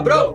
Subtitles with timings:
[0.00, 0.34] cabrão!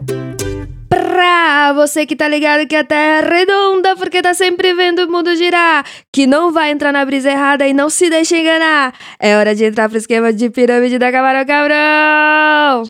[0.87, 5.11] Pra você que tá ligado que a Terra é redonda porque tá sempre vendo o
[5.11, 5.83] mundo girar,
[6.13, 8.93] que não vai entrar na brisa errada e não se deixe enganar.
[9.19, 12.83] É hora de entrar pro esquema de pirâmide da Camarão Cabrão!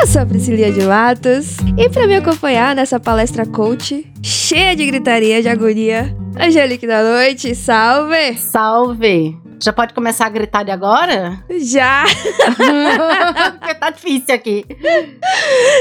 [0.00, 4.84] Eu sou a Priscilia de Matos e pra me acompanhar nessa palestra coach cheia de
[4.86, 8.36] gritaria, de agonia, Angelique da Noite, salve!
[8.36, 9.43] Salve!
[9.64, 11.42] Já pode começar a gritar de agora?
[11.58, 12.04] Já!
[13.58, 14.62] Porque tá difícil aqui.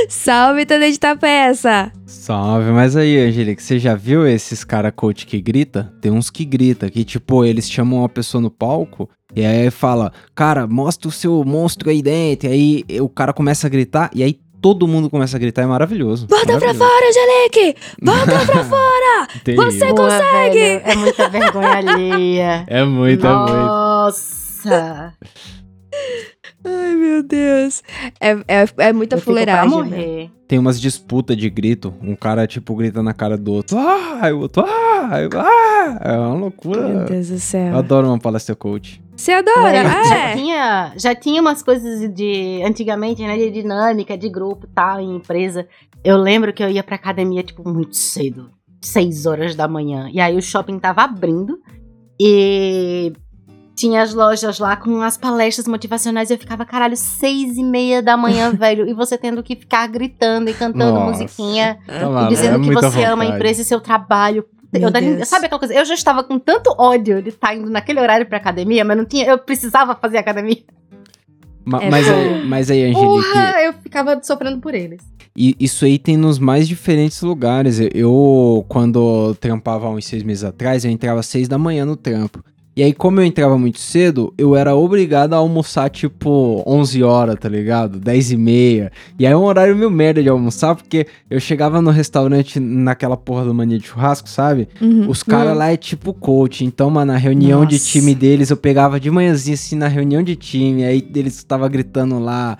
[0.07, 1.91] Salve, Tadeu de Tapeça!
[2.05, 5.93] Salve, mas aí, Angelique, você já viu esses cara coach que grita?
[5.99, 10.13] Tem uns que grita, que tipo, eles chamam uma pessoa no palco e aí fala,
[10.35, 12.47] cara, mostra o seu monstro aí dentro.
[12.47, 15.65] E aí o cara começa a gritar e aí todo mundo começa a gritar, é
[15.65, 16.25] maravilhoso.
[16.25, 16.79] Bota pra maravilhoso.
[16.89, 17.75] fora, Angelique!
[18.01, 19.27] Bota pra fora!
[19.45, 20.59] Você Boa, consegue!
[20.59, 22.63] velho, É muita vergonha alheia.
[22.71, 23.51] É muito, é muito.
[23.53, 25.13] Nossa!
[26.65, 27.83] Ai, meu Deus.
[28.19, 29.83] É, é, é muita Eu fuleiragem.
[29.85, 30.29] né?
[30.47, 33.77] Tem umas disputas de grito, um cara, tipo, grita na cara do outro.
[33.77, 35.99] Ah, o outro, ah, o- ah.
[36.01, 37.05] É uma Meu loucura.
[37.05, 37.77] Deus do Eu céu.
[37.77, 39.01] adoro uma palestra coach.
[39.15, 39.83] Você adora?
[39.83, 40.35] Mas já, é.
[40.35, 43.35] tinha, já tinha umas coisas de antigamente, né?
[43.37, 45.67] De dinâmica, de grupo tal, em empresa.
[46.03, 48.49] Eu lembro que eu ia pra academia, tipo, muito cedo.
[48.81, 50.09] seis horas da manhã.
[50.11, 51.57] E aí o shopping tava abrindo.
[52.19, 53.11] E
[53.87, 56.29] tinha as lojas lá com as palestras motivacionais.
[56.29, 58.87] E eu ficava, caralho, seis e meia da manhã, velho.
[58.87, 61.11] E você tendo que ficar gritando e cantando Nossa.
[61.23, 61.77] musiquinha.
[61.85, 63.35] Tá E lá, dizendo é que você ama a vontade.
[63.35, 64.45] empresa e seu trabalho.
[64.71, 65.27] Eu, Deus.
[65.27, 65.73] sabe aquela coisa?
[65.73, 69.05] Eu já estava com tanto ódio de estar indo naquele horário pra academia, mas não
[69.05, 69.25] tinha.
[69.25, 70.57] Eu precisava fazer academia.
[71.65, 75.01] Ma- É mas, aí, mas aí, Angelique, Porra, eu ficava sofrendo por eles.
[75.35, 77.79] E isso aí tem nos mais diferentes lugares.
[77.79, 81.85] Eu- Eu, quando trampava há uns seis meses atrás, eu entrava às seis da manhã
[81.85, 82.43] no trampo.
[82.75, 87.35] E aí, como eu entrava muito cedo, eu era obrigado a almoçar, tipo, 11 horas,
[87.39, 87.99] tá ligado?
[87.99, 88.91] 10 e meia.
[89.19, 93.15] E aí é um horário meio merda de almoçar, porque eu chegava no restaurante naquela
[93.15, 94.67] porra do mania de churrasco, sabe?
[94.81, 95.07] Uhum.
[95.07, 96.65] Os caras lá é tipo coach.
[96.65, 97.85] Então, mano, na reunião de Nossa.
[97.89, 100.83] time deles, eu pegava de manhãzinha, assim, na reunião de time.
[100.83, 102.57] Aí eles tava gritando lá.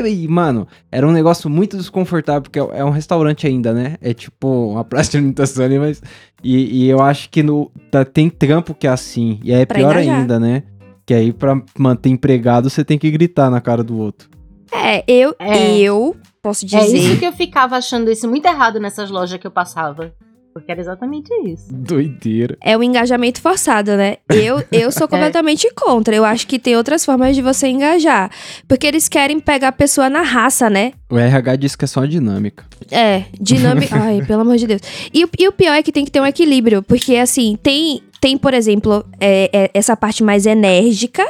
[0.00, 3.96] E, mano, era um negócio muito desconfortável, porque é é um restaurante ainda, né?
[4.00, 6.02] É tipo uma praça de alimentação ali, mas.
[6.42, 9.38] E, e eu acho que no, tá- tem trampo que é assim.
[9.44, 10.18] E aí é Pra pior engajar.
[10.20, 10.62] ainda, né?
[11.06, 14.28] Que aí pra manter empregado, você tem que gritar na cara do outro.
[14.72, 15.76] É, eu, É.
[15.78, 17.18] eu posso É isso dizer.
[17.18, 20.12] que eu ficava achando isso muito errado nessas lojas que eu passava.
[20.52, 21.66] Porque era exatamente isso.
[21.72, 22.56] Doideira.
[22.60, 24.18] É o engajamento forçado, né?
[24.28, 26.14] Eu, eu sou completamente contra.
[26.14, 28.30] Eu acho que tem outras formas de você engajar.
[28.68, 30.92] Porque eles querem pegar a pessoa na raça, né?
[31.10, 32.64] O RH diz que é só dinâmica.
[32.90, 33.96] É, dinâmica.
[34.00, 34.82] Ai, pelo amor de Deus.
[35.12, 36.82] E, o- e o pior é que tem que ter um equilíbrio.
[36.82, 41.24] Porque, assim, tem, tem por exemplo, é, é, essa parte mais enérgica.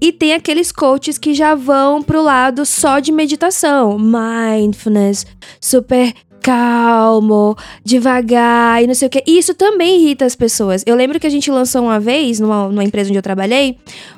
[0.00, 3.98] E tem aqueles coaches que já vão pro lado só de meditação.
[3.98, 5.26] Mindfulness,
[5.60, 6.12] super
[6.52, 9.22] calmo, devagar e não sei o que.
[9.26, 10.82] E isso também irrita as pessoas.
[10.86, 13.76] Eu lembro que a gente lançou uma vez, numa, numa empresa onde eu trabalhei,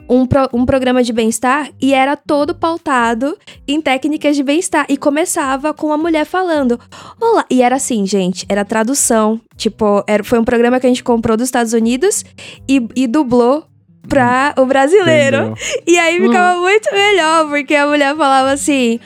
[0.08, 3.36] um, pro- um programa de bem-estar e era todo pautado
[3.66, 4.86] em técnicas de bem-estar.
[4.88, 6.78] E começava com uma mulher falando:
[7.20, 7.44] Olá.
[7.50, 9.40] E era assim, gente, era tradução.
[9.56, 12.24] Tipo, era, foi um programa que a gente comprou dos Estados Unidos
[12.68, 13.64] e, e dublou
[14.08, 15.36] pra o brasileiro.
[15.36, 15.54] Entendeu?
[15.86, 18.98] E aí ficava muito melhor, porque a mulher falava assim: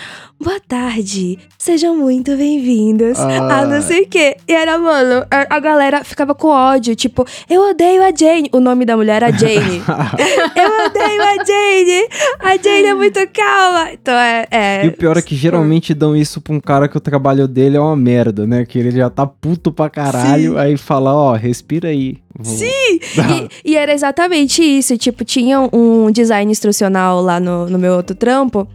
[0.42, 3.18] Boa tarde, sejam muito bem-vindos.
[3.18, 3.60] Ah.
[3.60, 4.36] A não sei o quê.
[4.46, 8.50] E era, mano, a, a galera ficava com ódio, tipo, eu odeio a Jane.
[8.52, 9.80] O nome da mulher era Jane.
[9.86, 12.08] eu odeio a Jane.
[12.40, 13.92] A Jane é muito calma.
[13.92, 14.46] Então é.
[14.50, 17.48] é E o pior é que geralmente dão isso pra um cara que o trabalho
[17.48, 18.66] dele é uma merda, né?
[18.66, 20.58] Que ele já tá puto pra caralho, Sim.
[20.58, 22.18] aí fala, ó, respira aí.
[22.36, 23.00] Vou- Sim!
[23.64, 24.98] E, e era exatamente isso.
[24.98, 28.68] Tipo, tinha um design instrucional lá no, no meu outro trampo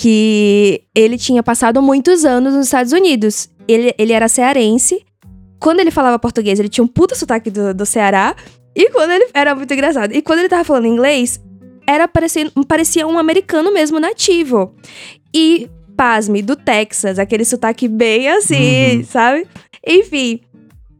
[0.00, 3.48] que ele tinha passado muitos anos nos Estados Unidos.
[3.66, 5.04] Ele, ele era cearense.
[5.58, 8.36] Quando ele falava português, ele tinha um puta sotaque do, do Ceará.
[8.76, 9.26] E quando ele.
[9.34, 10.14] Era muito engraçado.
[10.14, 11.40] E quando ele tava falando inglês,
[11.84, 14.72] era parecendo, parecia um americano mesmo nativo.
[15.34, 19.04] E, pasme, do Texas, aquele sotaque bem assim, Uhum.
[19.04, 19.48] sabe?
[19.84, 20.38] Enfim.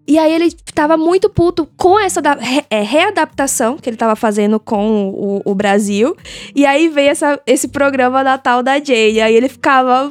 [0.09, 4.17] E aí ele tava muito puto com essa da- re- é, readaptação que ele tava
[4.17, 6.17] fazendo com o, o Brasil.
[6.55, 9.21] E aí veio essa, esse programa Natal da Jane.
[9.21, 10.11] Aí ele ficava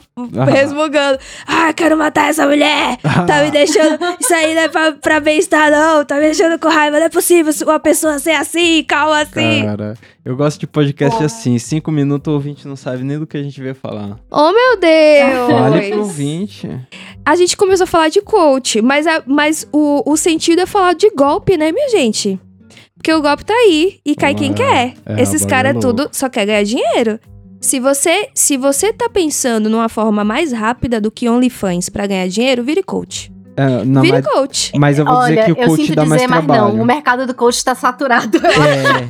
[0.52, 1.18] resmungando.
[1.48, 2.98] Ah, quero matar essa mulher!
[3.26, 3.98] Tá me deixando.
[4.20, 6.06] Isso aí não é pra, pra bem-estar, não.
[6.06, 7.00] Tá me deixando com raiva.
[7.00, 9.64] Não é possível uma pessoa ser assim, calma assim.
[9.66, 13.38] Cara, eu gosto de podcast assim, cinco minutos o ouvinte não sabe nem do que
[13.38, 14.20] a gente veio falar.
[14.30, 14.78] Oh, meu
[15.48, 15.98] Fale pro Deus!
[16.08, 16.70] ouvinte.
[17.26, 20.94] A gente começou a falar de coach, mas, a- mas o, o sentido é falar
[20.94, 22.40] de golpe, né, minha gente?
[22.96, 24.94] Porque o golpe tá aí e cai quem É, quer.
[25.06, 27.20] é, Esses caras é tudo só quer ganhar dinheiro.
[27.62, 32.28] Se você, se você tá pensando numa forma mais rápida do que OnlyFans pra ganhar
[32.28, 33.32] dinheiro, vire coach.
[33.60, 34.72] É, não, vire mas, coach.
[34.78, 36.74] mas eu vou Olha, dizer que o eu coach sinto dá mais dizer, mas trabalho.
[36.76, 36.82] não.
[36.82, 38.38] O mercado do coach tá saturado.
[38.38, 39.10] É, e,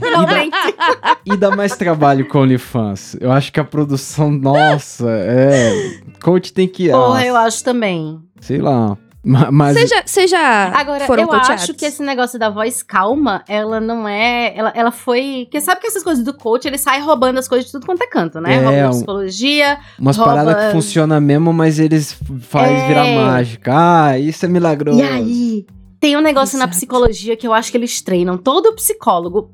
[0.77, 3.17] dá, e dá mais trabalho com OnlyFans.
[3.19, 5.99] Eu acho que a produção, nossa, é.
[6.21, 6.89] Coach tem que.
[6.89, 8.19] Porra, ah, eu acho também.
[8.39, 8.97] Sei lá.
[9.27, 9.77] Ma- Mas.
[9.77, 11.63] Você já, você já Agora, foram eu coachados?
[11.63, 14.53] acho que esse negócio da voz calma, ela não é.
[14.55, 15.41] Ela, ela foi.
[15.45, 18.01] Porque sabe que essas coisas do coach, ele sai roubando as coisas de tudo quanto
[18.03, 18.55] é canto, né?
[18.55, 19.77] É, Rouba psicologia.
[19.99, 22.87] Umas rouba- paradas que funcionam mesmo, mas eles fazem É.
[22.87, 23.71] virar mágica.
[23.75, 24.99] Ah, isso é milagroso.
[24.99, 25.65] E aí,
[25.99, 26.77] tem um negócio na Exato.
[26.77, 29.51] psicologia que eu acho que eles treinam todo psicólogo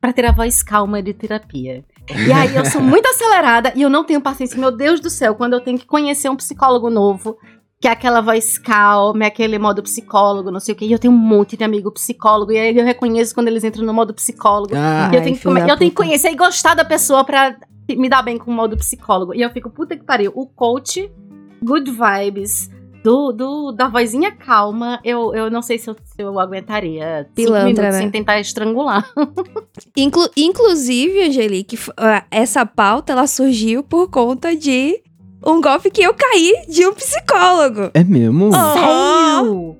[0.00, 1.84] pra ter a voz calma de terapia.
[2.10, 4.58] E aí, eu sou muito acelerada e eu não tenho paciência.
[4.60, 7.36] Meu Deus do céu, quando eu tenho que conhecer um psicólogo novo,
[7.82, 10.84] que é aquela voz calma, é aquele modo psicólogo, não sei o quê.
[10.84, 13.84] E eu tenho um monte de amigo psicólogo, e aí eu reconheço quando eles entram
[13.84, 14.72] no modo psicólogo.
[14.76, 17.56] Ah, eu Ai, tenho, que, come- eu tenho que conhecer e gostar da pessoa pra
[17.90, 19.34] me dar bem com o modo psicólogo.
[19.34, 20.30] E eu fico, puta que pariu.
[20.32, 21.10] O coach,
[21.60, 22.70] good vibes,
[23.02, 27.34] do, do, da vozinha calma, eu, eu não sei se eu, se eu aguentaria cinco
[27.34, 27.92] Pilantra, minutos né?
[27.98, 29.10] sem tentar estrangular.
[29.96, 35.02] Inclu- inclusive, Angelique, ah, essa pauta ela surgiu por conta de
[35.44, 37.90] um golpe que eu caí de um psicólogo.
[37.94, 38.50] É mesmo?
[38.54, 39.40] Ah.
[39.42, 39.76] Sério?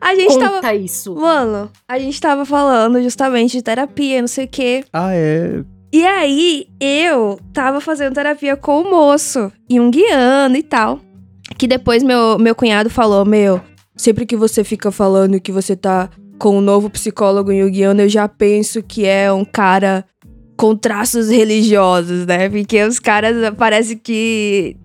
[0.00, 0.74] A gente Conta tava.
[0.74, 1.14] isso.
[1.14, 4.84] Mano, a gente tava falando justamente de terapia, não sei o quê.
[4.92, 5.64] Ah, é.
[5.92, 11.00] E aí, eu tava fazendo terapia com o moço, e um guiando e tal.
[11.56, 13.60] Que depois meu, meu cunhado falou: Meu,
[13.96, 18.08] sempre que você fica falando que você tá com um novo psicólogo em guiando, eu
[18.08, 20.04] já penso que é um cara
[20.56, 20.78] com
[21.30, 22.48] religiosos, né?
[22.48, 24.76] Porque os caras parece que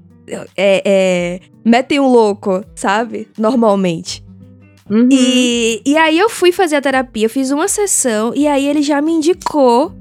[0.57, 3.27] é, é, metem um louco, sabe?
[3.37, 4.23] Normalmente.
[4.89, 5.07] Uhum.
[5.11, 8.81] E, e aí eu fui fazer a terapia, eu fiz uma sessão e aí ele
[8.81, 9.93] já me indicou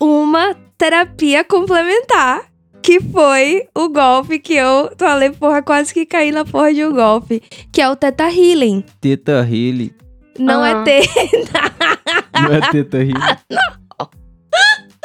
[0.00, 2.42] uma terapia complementar.
[2.82, 6.92] Que foi o golpe que eu falei, porra, quase que caí na porra de um
[6.92, 7.42] golpe.
[7.72, 8.84] Que é o Teta Healing.
[9.00, 9.92] Teta Healy.
[10.38, 10.68] Não Ah.
[10.68, 11.74] é teta,
[12.40, 13.14] Não é Teta Healy.
[13.50, 13.58] não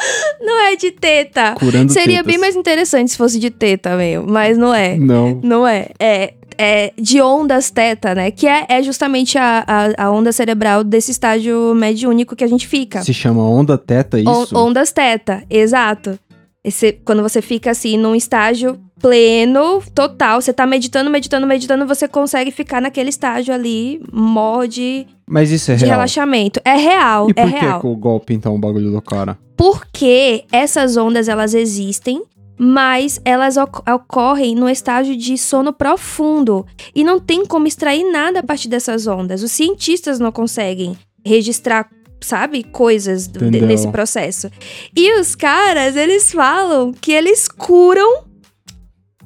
[0.72, 1.56] é de teta.
[1.56, 2.26] Curando Seria tetas.
[2.28, 4.96] bem mais interessante se fosse de teta mesmo, mas não é.
[4.98, 5.40] Não.
[5.44, 5.90] Não é.
[6.00, 8.32] É, é de ondas teta, né?
[8.32, 12.68] Que é, é justamente a, a, a onda cerebral desse estágio mediúnico que a gente
[12.68, 13.04] fica.
[13.04, 14.58] Se chama onda teta, é isso?
[14.58, 16.18] ondas teta, exato.
[16.64, 22.08] Esse, quando você fica assim num estágio pleno, total, você tá meditando, meditando, meditando, você
[22.08, 25.96] consegue ficar naquele estágio ali, mó de, Mas isso é de real.
[25.98, 26.62] relaxamento.
[26.64, 27.80] É real, E é por que real.
[27.82, 29.38] que o golpe, então, o bagulho do cara?
[29.58, 32.24] Porque essas ondas, elas existem,
[32.58, 36.66] mas elas oc- ocorrem no estágio de sono profundo.
[36.94, 39.42] E não tem como extrair nada a partir dessas ondas.
[39.42, 40.96] Os cientistas não conseguem
[41.26, 41.90] registrar,
[42.20, 43.66] sabe, coisas Entendeu.
[43.66, 44.50] nesse processo.
[44.96, 48.24] E os caras, eles falam que eles curam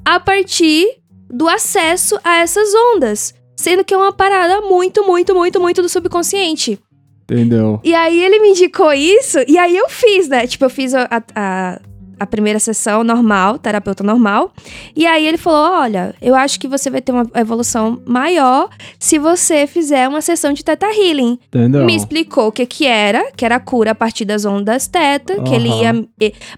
[0.06, 1.00] a partir
[1.30, 3.34] do acesso a essas ondas.
[3.58, 6.80] Sendo que é uma parada muito, muito, muito, muito do subconsciente.
[7.24, 7.80] Entendeu?
[7.84, 10.46] E aí ele me indicou isso, e aí eu fiz, né?
[10.46, 11.80] Tipo, eu fiz a, a,
[12.20, 14.54] a primeira sessão normal, terapeuta normal.
[14.96, 18.70] E aí ele falou: olha, eu acho que você vai ter uma evolução maior
[19.00, 21.40] se você fizer uma sessão de Teta Healing.
[21.48, 21.86] Entendeu?
[21.86, 25.42] Me explicou o que que era, que era a cura a partir das ondas teta,
[25.42, 25.94] que ele ia...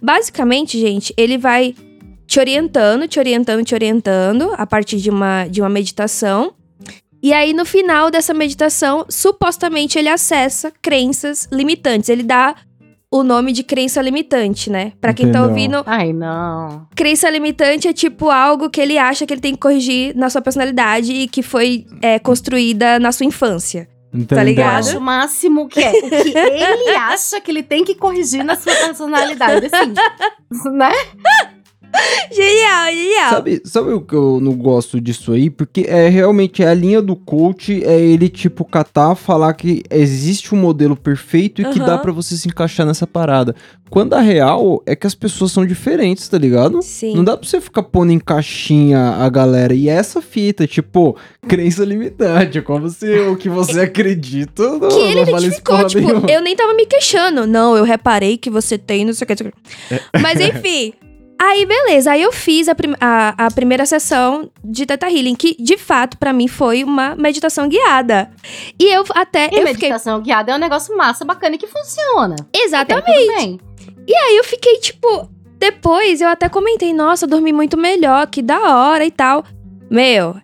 [0.01, 1.73] Basicamente, gente, ele vai
[2.27, 6.53] te orientando, te orientando, te orientando a partir de uma, de uma meditação.
[7.23, 12.09] E aí, no final dessa meditação, supostamente ele acessa crenças limitantes.
[12.09, 12.55] Ele dá
[13.09, 14.91] o nome de crença limitante, né?
[14.99, 15.49] Pra quem tá Entendeu.
[15.49, 16.85] ouvindo, Ai, não.
[16.93, 20.41] crença limitante é tipo algo que ele acha que ele tem que corrigir na sua
[20.41, 23.87] personalidade e que foi é, construída na sua infância.
[24.13, 24.37] Entendeu?
[24.37, 24.79] Eu ligado?
[24.79, 28.55] acho o máximo que é o que ele acha que ele tem que corrigir na
[28.55, 29.93] sua personalidade, assim.
[30.71, 30.91] né?
[32.31, 33.29] Genial, genial.
[33.29, 35.49] Sabe, sabe o que eu não gosto disso aí?
[35.49, 40.53] Porque é realmente é a linha do coach, é ele, tipo, catar, falar que existe
[40.53, 41.87] um modelo perfeito e que Aham.
[41.87, 43.55] dá pra você se encaixar nessa parada.
[43.89, 46.81] Quando a real é que as pessoas são diferentes, tá ligado?
[46.81, 47.15] Sim.
[47.15, 49.73] Não dá pra você ficar pondo em caixinha a galera.
[49.73, 51.15] E essa fita, tipo,
[51.47, 56.05] crença limitante, como se o que você acredita não, que ele não vale identificou, tipo,
[56.05, 56.29] nenhuma.
[56.29, 57.47] eu nem tava me queixando.
[57.47, 59.33] Não, eu reparei que você tem, não sei o que.
[59.33, 60.17] não sei o que.
[60.17, 60.19] É.
[60.19, 60.93] Mas enfim.
[61.39, 62.11] Aí, beleza.
[62.11, 66.17] Aí eu fiz a, prim- a, a primeira sessão de Teta Healing, que de fato,
[66.17, 68.31] pra mim, foi uma meditação guiada.
[68.79, 69.43] E eu até.
[69.51, 69.89] E eu fiquei.
[69.89, 72.35] meditação guiada é um negócio massa, bacana e que funciona.
[72.53, 73.27] Exatamente.
[73.35, 73.59] Bem.
[74.09, 75.29] Aí eu fiquei, tipo.
[75.59, 79.43] Depois eu até comentei, nossa, eu dormi muito melhor, que da hora e tal.
[79.89, 80.35] Meu,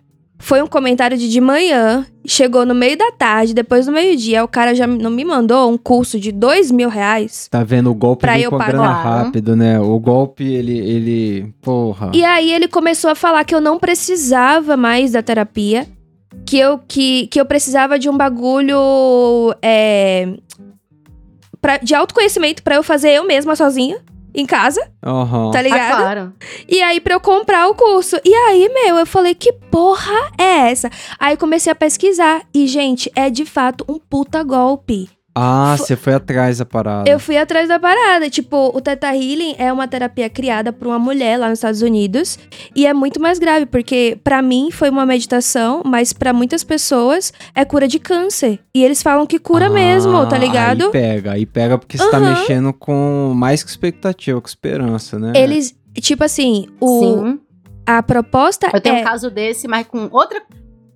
[0.44, 4.48] Foi um comentário de de manhã, chegou no meio da tarde, depois do meio-dia, o
[4.48, 7.48] cara já não me mandou um curso de dois mil reais.
[7.50, 7.90] Tá vendo?
[7.90, 9.80] O golpe Pra eu com a grana rápido, né?
[9.80, 11.54] O golpe, ele, ele...
[11.62, 12.10] Porra.
[12.12, 15.86] E aí ele começou a falar que eu não precisava mais da terapia,
[16.44, 18.76] que eu, que, que eu precisava de um bagulho
[19.62, 20.28] é,
[21.58, 23.96] pra- de autoconhecimento pra eu fazer eu mesma sozinha,
[24.34, 25.50] em casa, Aham.
[25.52, 25.96] tá Ah, ligado?
[25.96, 26.32] claro.
[26.68, 28.16] E aí, pra eu comprar o curso.
[28.24, 30.90] E aí, meu, eu falei, que porra é essa?
[31.18, 32.42] Aí comecei a pesquisar.
[32.52, 35.08] E, gente, é de fato um puta golpe.
[35.34, 37.10] Ah, Fo- você foi atrás da parada.
[37.10, 38.30] Eu fui atrás da parada.
[38.30, 42.38] Tipo, o Theta Healing é uma terapia criada por uma mulher lá nos Estados Unidos.
[42.74, 47.32] E é muito mais grave, porque pra mim foi uma meditação, mas pra muitas pessoas
[47.54, 48.60] é cura de câncer.
[48.72, 50.84] E eles falam que cura Ah, mesmo, tá ligado?
[50.84, 55.32] Aí pega, aí pega porque você tá mexendo com mais que expectativa, com esperança, né?
[55.34, 57.40] Eles, tipo assim, o, Sim.
[57.84, 59.00] a proposta Eu tenho é.
[59.00, 60.40] um caso desse, mas com outra,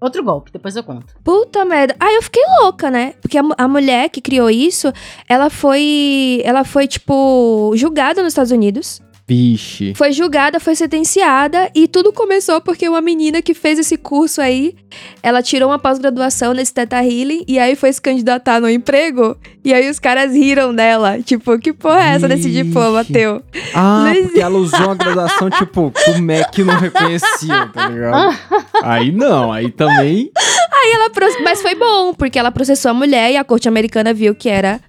[0.01, 0.51] outro golpe.
[0.53, 1.15] Depois eu conto.
[1.23, 1.95] Puta merda.
[1.99, 3.15] Aí eu fiquei louca, né?
[3.21, 4.93] Porque a, a mulher que criou isso,
[5.29, 6.41] ela foi.
[6.45, 9.01] Ela foi, tipo, julgada nos Estados Unidos.
[9.29, 9.93] Vixe.
[9.95, 11.71] Foi julgada, foi sentenciada.
[11.75, 14.75] E tudo começou porque uma menina que fez esse curso aí,
[15.23, 19.37] ela tirou uma pós-graduação nesse Teta Healing e aí foi se candidatar no emprego.
[19.63, 21.21] E aí os caras riram dela.
[21.21, 22.63] Tipo, que porra é essa desse Vixe.
[22.65, 23.43] diploma teu?
[23.75, 28.39] Ah, Não porque ela usou a graduação, tipo, o Mac não reconhecia, tá ligado?
[28.83, 30.31] Aí não, aí também.
[30.73, 31.11] Aí ela.
[31.45, 34.81] Mas foi bom, porque ela processou a mulher e a corte americana viu que era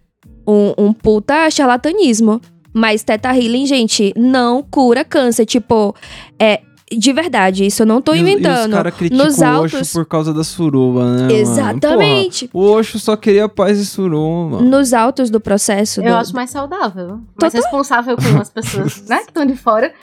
[0.47, 2.39] um, um puta charlatanismo.
[2.73, 5.45] Mas Teta Healing, gente, não cura câncer.
[5.45, 5.95] Tipo,
[6.39, 6.61] é.
[6.91, 8.69] De verdade, isso eu não tô E os- E inventando.
[8.69, 11.17] os caras criticam Nos o altos- Oxo por causa da suruba, né?
[11.21, 11.31] mano?
[11.33, 12.47] Exatamente.
[12.47, 14.59] Porra, o Oxo só queria paz e suruba.
[14.61, 16.01] Nos autos do processo.
[16.01, 17.19] Eu do- acho mais saudável.
[17.39, 19.17] Mais responsável com as pessoas, né?
[19.19, 19.93] Que estão de fora.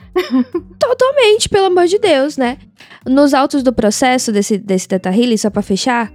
[0.79, 2.59] Totalmente, pelo amor de Deus, né?
[3.05, 6.13] Nos autos do processo desse, desse Teta Healing, só pra fechar,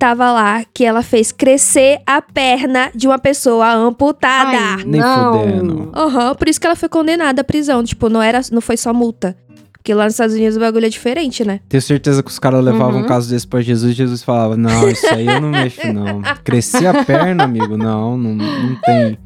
[0.00, 4.56] tava lá que ela fez crescer a perna de uma pessoa amputada.
[4.78, 5.38] Ai, Nem não.
[5.40, 5.92] fudendo.
[5.94, 7.84] Aham, por isso que ela foi condenada à prisão.
[7.84, 9.36] Tipo, não, era, não foi só multa.
[9.72, 11.60] Porque lá nos Estados Unidos o bagulho é diferente, né?
[11.68, 13.04] Tenho certeza que os caras levavam Uhum.
[13.04, 16.20] um caso desse pra Jesus e Jesus falava: Não, isso aí eu não mexo, não.
[16.44, 19.18] Crescer a perna, amigo, não, não, não tem.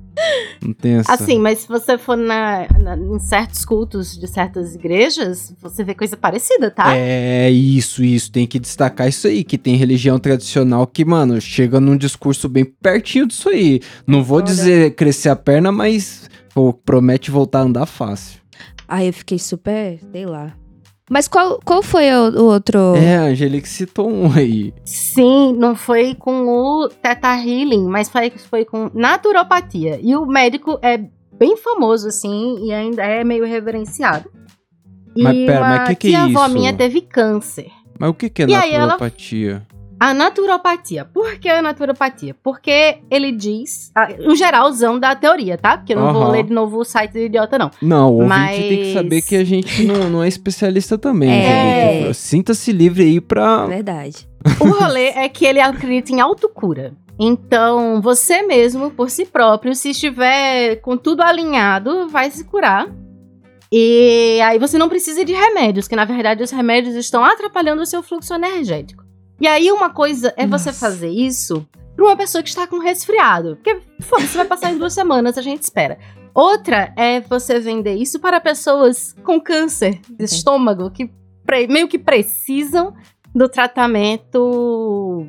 [0.62, 1.12] Não tem essa.
[1.12, 5.94] Assim, mas se você for na, na- em certos cultos de certas igrejas, você vê
[5.94, 6.97] coisa parecida, tá?
[6.97, 8.30] É isso, isso.
[8.33, 12.64] Tem que destacar isso aí, que tem religião tradicional que, mano, chega num discurso bem
[12.64, 13.80] pertinho disso aí.
[14.06, 18.40] Não vou dizer crescer a perna, mas pô, promete voltar a andar fácil.
[18.87, 20.52] Aí eu fiquei super, sei lá.
[21.11, 22.96] Mas qual, qual foi o, o outro?
[22.96, 24.73] É, a Angelique citou um aí.
[24.84, 29.99] Sim, não foi com o Theta Healing, mas foi, foi com naturopatia.
[30.02, 30.99] E o médico é
[31.38, 34.30] bem famoso, assim, e ainda é meio reverenciado.
[35.14, 36.49] E Mas pera, uma mas que que é isso?
[36.49, 37.70] minha teve câncer.
[37.99, 39.66] Mas o que, que é E aí ela- naturopatia?
[40.04, 41.06] A naturopatia.
[41.06, 42.37] Por que a naturopatia?
[42.42, 45.78] Porque ele diz, ah, o geralzão da teoria, tá?
[45.78, 47.70] Porque eu não vou ler de novo o site do idiota, não.
[47.80, 51.30] Não, o ouvinte Mas- tem que saber que a gente não, não é especialista também,
[51.30, 51.88] É.
[51.88, 52.14] Angelique.
[52.16, 53.64] Sinta-se livre aí pra.
[53.64, 54.28] Verdade.
[54.61, 56.92] O rolê é que ele acredita em autocura.
[57.18, 62.88] Então, você mesmo, por si próprio, se estiver com tudo alinhado, vai se curar.
[63.73, 67.87] E aí você não precisa de remédios, que na verdade os remédios estão atrapalhando o
[67.87, 69.02] seu fluxo energético.
[69.40, 70.72] E aí uma coisa é você Nossa.
[70.72, 73.56] fazer isso pra uma pessoa que está com resfriado.
[73.56, 75.98] Porque, foda-se, vai passar em duas semanas, a gente espera.
[76.34, 81.10] Outra é você vender isso para pessoas com câncer de estômago, que
[81.68, 82.94] meio que precisam
[83.34, 85.28] do tratamento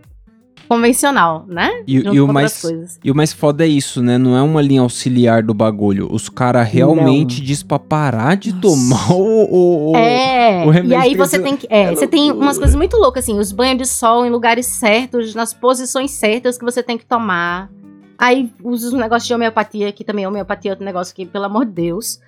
[0.68, 1.70] convencional, né?
[1.88, 2.64] E, e o mais,
[3.04, 4.18] e o mais foda é isso, né?
[4.18, 6.08] Não é uma linha auxiliar do bagulho.
[6.12, 8.62] Os caras realmente diz pra parar de Nossa.
[8.62, 9.44] tomar o.
[9.52, 11.68] o- o- É, o remédio e aí você tem que.
[11.70, 14.66] É, é você tem umas coisas muito loucas, assim, os banhos de sol em lugares
[14.66, 17.70] certos, nas posições certas que você tem que tomar.
[18.18, 21.66] Aí usa os negócios de homeopatia, que também homeopatia é outro negócio que, pelo amor
[21.66, 22.20] de Deus.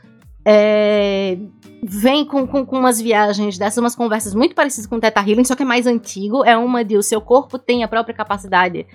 [0.49, 1.37] É,
[1.83, 5.43] vem com, com, com umas viagens dessas, umas conversas muito parecidas com o Teta Healing,
[5.43, 6.45] só que é mais antigo.
[6.45, 8.85] É uma de o seu corpo tem a própria capacidade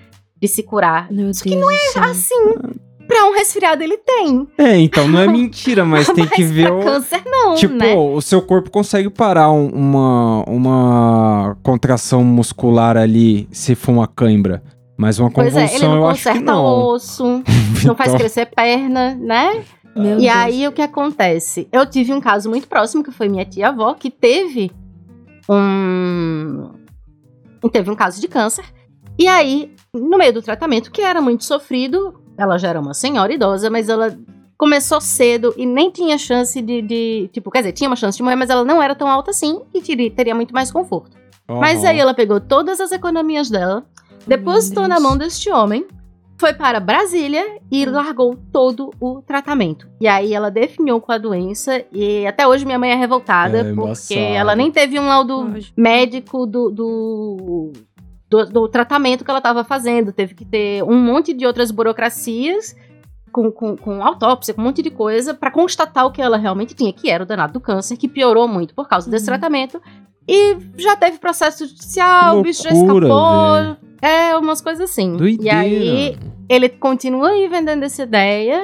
[0.41, 1.11] de se curar.
[1.11, 1.75] Meu Isso que não é
[2.09, 2.55] Assim,
[3.07, 4.47] pra um resfriado ele tem.
[4.57, 6.83] É, então não é mentira, mas tem que Mas ver pra o.
[6.83, 7.93] câncer não, Tipo, né?
[7.95, 14.63] o seu corpo consegue parar um- uma, uma contração muscular ali se for uma cãibra.
[14.97, 16.65] Mas uma Pois convulsão é, ele não eu acho que conserta não.
[16.65, 17.23] osso,
[17.85, 19.63] não faz Então, crescer perna, né?
[19.95, 20.35] Meu e Deus.
[20.35, 21.67] aí o que acontece?
[21.71, 24.71] Eu tive um caso muito próximo que foi minha tia-avó que teve
[25.49, 26.71] um
[27.71, 28.65] teve um caso de câncer.
[29.17, 33.31] E aí, no meio do tratamento, que era muito sofrido, ela já era uma senhora
[33.33, 34.17] idosa, mas ela
[34.57, 38.23] começou cedo e nem tinha chance de, de- tipo, quer dizer, tinha uma chance de
[38.23, 41.17] morrer, mas ela não era tão alta assim e teria, teria muito mais conforto.
[41.47, 41.89] Mas Aham.
[41.89, 43.85] aí ela pegou todas as economias dela,
[44.27, 45.85] depositou na mão deste homem,
[46.43, 49.87] foi para Brasília e largou todo o tratamento.
[50.01, 53.63] E aí ela definiu com a doença e até hoje minha mãe é revoltada É,
[53.73, 54.19] porque embaçado.
[54.19, 55.73] ela nem teve um laudo Lógico.
[55.79, 57.71] médico do, do,
[58.29, 60.11] do, do tratamento que ela estava fazendo.
[60.11, 62.75] Teve que ter um monte de outras burocracias
[63.31, 66.75] com, com, com autópsia, com um monte de coisa, para constatar o que ela realmente
[66.75, 69.39] tinha, que era o danado do câncer, que piorou muito por causa desse Uhum.
[69.39, 69.81] tratamento.
[70.27, 73.77] E já teve processo judicial, Que o bicho já loucura, escapou.
[74.01, 75.15] É, umas coisas assim.
[75.15, 75.65] Doideira.
[75.65, 76.17] E aí,
[76.49, 78.61] ele continua aí vendendo essa ideia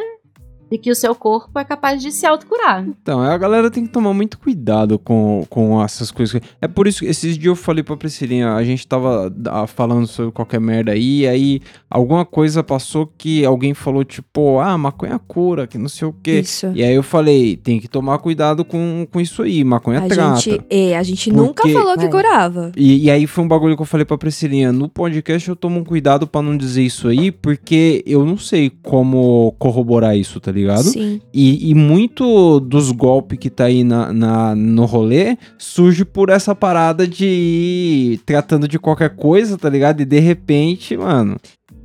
[0.72, 2.86] de que o seu corpo é capaz de se autocurar.
[2.88, 6.40] Então, a galera tem que tomar muito cuidado com, com essas coisas.
[6.62, 10.06] É por isso que esses dias eu falei pra Priscilinha, a gente tava ah, falando
[10.06, 15.18] sobre qualquer merda aí, e aí alguma coisa passou que alguém falou, tipo, ah, maconha
[15.20, 16.40] cura, que não sei o quê.
[16.42, 16.72] Isso.
[16.76, 20.40] E aí eu falei, tem que tomar cuidado com, com isso aí, maconha A trata.
[20.40, 22.10] gente, é, a gente Porque- nunca falou que É.
[22.10, 22.72] curava.
[22.78, 25.80] E, e aí foi um bagulho que eu falei pra Priscilinha, no podcast eu tomo
[25.80, 30.52] um cuidado pra não dizer isso aí, porque eu não sei como corroborar isso, tá
[30.52, 30.59] ligado?
[30.92, 31.22] Sim.
[31.34, 36.54] E, e muito dos golpes que tá aí na, na- no rolê surge por essa
[36.56, 40.02] parada de ir tratando de qualquer coisa, tá ligado?
[40.02, 41.38] E de repente, mano,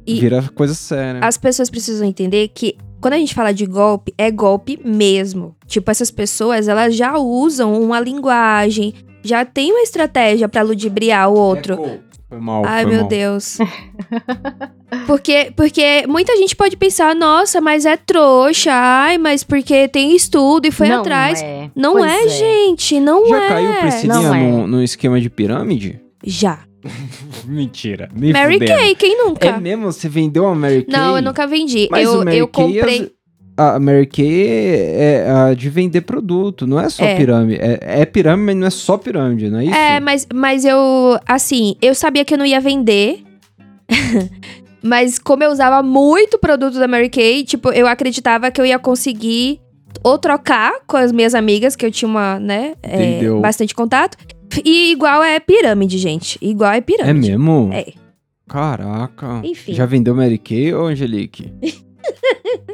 [0.06, 1.20] E- vira coisa séria.
[1.22, 5.54] As pessoas precisam entender que quando a gente fala de golpe, é golpe mesmo.
[5.66, 11.34] Tipo, essas pessoas, elas já usam uma linguagem, já tem uma estratégia pra ludibriar o
[11.38, 11.76] outro.
[12.34, 13.08] Foi mal, Ai, foi meu mal.
[13.08, 13.58] Deus.
[15.06, 18.72] porque, porque muita gente pode pensar, nossa, mas é trouxa.
[18.72, 21.40] Ai, mas porque tem estudo e foi Não atrás.
[21.40, 21.70] É.
[21.76, 23.48] Não Pois é, gente, não Já é.
[23.48, 24.40] caiu Priscilinha Não é.
[24.40, 26.00] num, num esquema de pirâmide?
[26.24, 26.58] Já.
[27.46, 28.08] Mentira.
[28.14, 28.72] Mary fudendo.
[28.80, 29.46] Kay, quem nunca?
[29.48, 29.92] É mesmo?
[29.92, 30.92] Você vendeu a Mary Kay?
[30.92, 31.88] não, eu nunca vendi.
[31.90, 33.00] Mas eu, o Mary eu Kay, comprei.
[33.02, 33.10] as-
[33.56, 37.14] A Mary Kay é a de vender produto, não é só É.
[37.16, 37.60] pirâmide.
[37.60, 39.74] É, é pirâmide, mas não é só pirâmide, não é isso?
[39.74, 40.78] É, mas, mas eu,
[41.26, 43.22] assim, eu sabia que eu não ia vender.
[44.82, 48.78] mas como eu usava muito produto da Mary Kay, tipo, eu acreditava que eu ia
[48.78, 49.60] conseguir
[50.02, 54.18] ou trocar com as minhas amigas, que eu tinha uma, né, é, bastante contato.
[54.64, 56.38] E igual é pirâmide, gente.
[56.42, 57.30] Igual é É pirâmide.
[57.30, 57.70] mesmo?
[57.72, 57.86] É.
[58.48, 59.40] Caraca.
[59.44, 59.72] Enfim.
[59.74, 61.52] Já vendeu Mary Kay ou Angelique?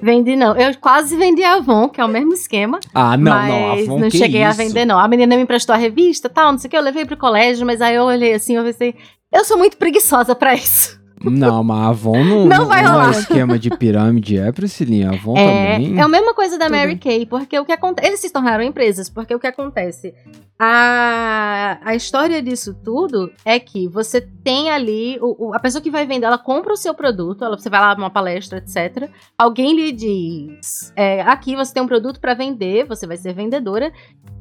[0.02, 0.56] Vendi não.
[0.56, 2.80] Eu quase vendi a Avon, que é o mesmo esquema.
[2.94, 3.72] Ah, não, mas não.
[3.72, 4.58] Avon, não cheguei a isso?
[4.58, 4.98] vender, não.
[4.98, 6.76] A menina me emprestou a revista tal, não sei o que.
[6.76, 8.94] Eu levei pro colégio, mas aí eu olhei assim, eu pensei,
[9.32, 10.99] eu sou muito preguiçosa pra isso.
[11.22, 13.10] Não, mas a Avon não, Não vai é rolar.
[13.10, 15.10] esquema de pirâmide, é, Priscilinha?
[15.10, 15.98] A Avon É, também?
[15.98, 16.68] é a mesma coisa da.
[16.68, 18.08] Mary Kay, porque o que acontece.
[18.08, 20.14] Eles se tornaram empresas, porque o que acontece?
[20.58, 25.18] A, a história disso tudo é que você tem ali.
[25.20, 27.80] o- o- a pessoa que vai vender, ela compra o seu produto, ela, você vai
[27.80, 29.08] lá numa palestra, etc.
[29.36, 33.92] Alguém lhe diz: é, aqui você tem um produto pra vender, você vai ser vendedora.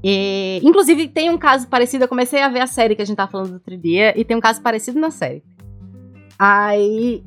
[0.03, 2.03] E, inclusive, tem um caso parecido.
[2.05, 4.23] Eu comecei a ver a série que a gente tava falando do outro dia, e
[4.23, 5.43] tem um caso parecido na série.
[6.39, 7.21] Aí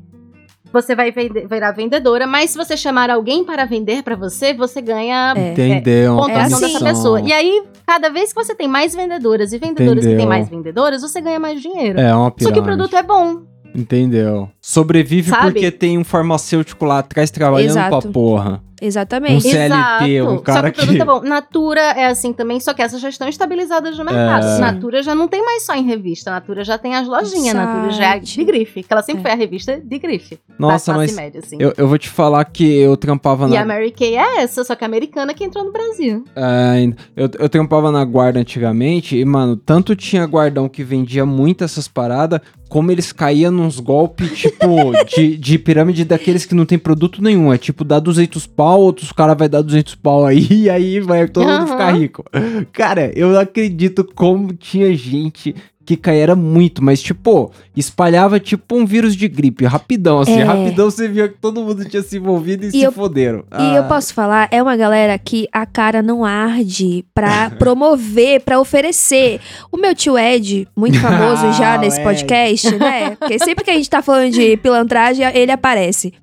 [0.71, 4.81] você vai vender, virar vendedora, mas se você chamar alguém para vender para você, você
[4.81, 5.51] ganha É.
[5.51, 6.15] Entendeu?
[6.17, 6.73] pontuação assim.
[6.73, 7.21] dessa pessoa.
[7.21, 10.17] E aí, cada vez que você tem mais vendedoras e vendedoras que Entendeu.
[10.17, 11.99] têm mais vendedoras, você ganha mais dinheiro.
[11.99, 12.43] É uma pirâmide.
[12.45, 13.41] Só que o produto é bom.
[13.75, 14.49] Entendeu?
[14.61, 15.51] Sobrevive Sabe?
[15.51, 18.01] porque tem um farmacêutico lá atrás trabalhando Exato.
[18.01, 18.63] pra porra.
[18.85, 19.35] Exatamente.
[19.35, 21.21] Um CLT, um Só cara que o produto que- é bom.
[21.21, 24.45] Natura é assim também, só que essas já estão estabilizadas no mercado.
[24.45, 24.59] É.
[24.59, 26.31] Natura já não tem mais só em revista.
[26.31, 27.53] Natura já tem as lojinhas.
[27.55, 28.83] Natura já é de grife.
[28.83, 29.23] Que ela sempre É.
[29.23, 30.37] foi a revista de grife.
[30.59, 31.57] Nossa, mas média, assim.
[31.59, 34.63] eu, eu vou te falar que eu trampava E na a Mary Kay é essa,
[34.63, 36.23] só que a americana que entrou no Brasil.
[36.35, 41.63] É, eu, eu trampava na guarda antigamente e, mano, tanto tinha guardão que vendia muito
[41.63, 44.65] essas paradas, como eles caíam nos golpes, tipo,
[45.15, 47.53] de, de pirâmide daqueles que não tem produto nenhum.
[47.53, 51.27] É tipo, dá 200 pau, outros caras vai dar 200 pau aí, e aí vai
[51.27, 51.67] todo mundo Aham.
[51.67, 52.23] ficar rico.
[52.71, 55.55] Cara, eu não acredito como tinha gente
[55.85, 60.43] que caía muito, mas tipo, espalhava tipo um vírus de gripe, rapidão, assim, É.
[60.43, 63.43] rapidão você via que todo mundo tinha se envolvido e, se eu- foderam.
[63.59, 68.61] E eu posso falar, é uma galera que a cara não arde pra promover, pra
[68.61, 69.41] oferecer.
[69.69, 73.17] O meu tio Ed, muito famoso já Ah, nesse o podcast, né?
[73.17, 76.13] Porque sempre que a gente tá falando de pilantragem, ele aparece.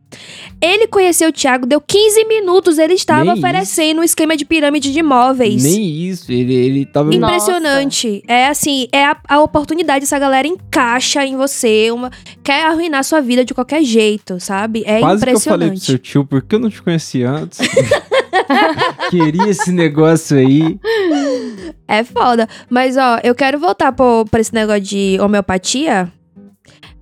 [0.60, 4.92] Ele conheceu o Thiago, deu 15 minutos, ele estava Nem oferecendo um esquema de pirâmide
[4.92, 5.62] de imóveis.
[5.62, 7.14] Nem isso, ele, ele tava...
[7.14, 8.22] Impressionante.
[8.26, 12.10] É assim, é a, a oportunidade, essa galera encaixa em você, uma,
[12.42, 14.82] quer arruinar sua vida de qualquer jeito, sabe?
[14.86, 15.86] É Quase que eu falei pro impressionante.
[15.86, 17.58] seu tio, por que eu não te conhecia antes?
[19.10, 20.78] Queria esse negócio aí.
[21.86, 22.48] É foda.
[22.68, 26.12] Mas, ó, eu quero voltar pro, pra esse negócio de homeopatia.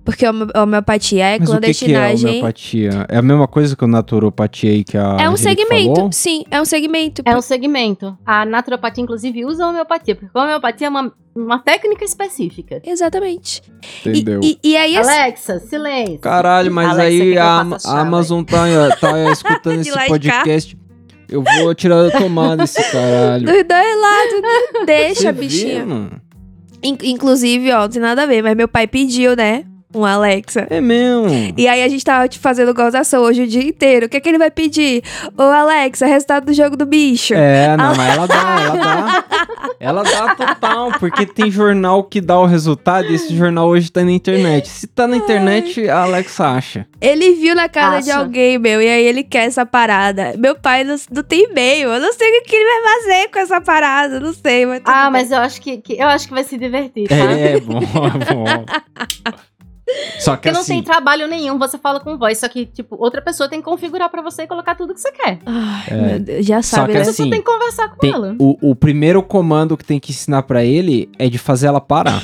[0.09, 0.31] Porque a
[0.63, 2.29] homeopatia é Mas o que, que é clandestinagem.
[2.29, 3.05] homeopatia?
[3.07, 5.95] É a mesma coisa que o naturopatia aí que a é um Angelique segmento.
[5.95, 6.11] falou?
[6.11, 7.21] Sim, é um segmento.
[7.25, 8.17] É um segmento.
[8.25, 12.81] A naturopatia, inclusive, usa a homeopatia, porque a homeopatia é uma, uma técnica específica.
[12.83, 13.61] Exatamente.
[14.03, 14.39] E- Entendeu?
[14.43, 16.17] E, e aí, assim, Alexa, silêncio.
[16.19, 18.63] Caralho, mas Alexa, aí a, a chá, Amazon tá,
[18.99, 20.75] tá escutando esse podcast.
[21.29, 23.45] Eu vou tirar da tomada esse caralho.
[23.47, 25.85] dos dois lados, deixa, bichinha.
[25.85, 26.19] mano?
[26.81, 29.65] In- inclusive, ó, não tem nada a ver, mas meu pai pediu, né?
[29.93, 30.67] Um Alexa.
[30.69, 31.53] É mesmo.
[31.57, 34.05] E aí a gente tava te fazendo gozação hoje o dia inteiro.
[34.05, 35.01] O que, é que ele vai pedir?
[35.35, 37.33] Ô, Alexa, resultado do jogo do bicho.
[37.33, 39.25] É, não, mas ela dá, ela dá.
[39.81, 44.03] Ela dá total, porque tem jornal que dá o resultado e esse jornal hoje tá
[44.03, 44.67] na internet.
[44.67, 46.85] Se tá na internet, a Alexa acha.
[46.99, 48.19] Ele viu na casa de Acha.
[48.19, 50.33] alguém, meu, e aí ele quer essa parada.
[50.37, 51.93] Meu pai não, não tem e-mail.
[51.93, 54.19] Eu não sei o que ele vai fazer com essa parada.
[54.19, 54.81] Não sei, mas.
[54.83, 55.11] Ah, bem.
[55.13, 57.15] mas eu acho que, que- eu acho que vai se divertir, tá?
[57.15, 58.65] É, bom, bom.
[60.19, 62.95] Só que Porque não assim, tem trabalho nenhum, você fala com voz, só que, tipo,
[62.99, 65.39] outra pessoa tem que configurar pra você e colocar tudo que você quer.
[65.45, 65.95] Ai, É.
[65.95, 67.03] meu Deus, já Só sabe, que né?
[67.05, 68.35] Você assim, só tem que conversar com tem- ela.
[68.39, 72.21] o, o primeiro comando que tem que ensinar pra ele é de fazer ela parar.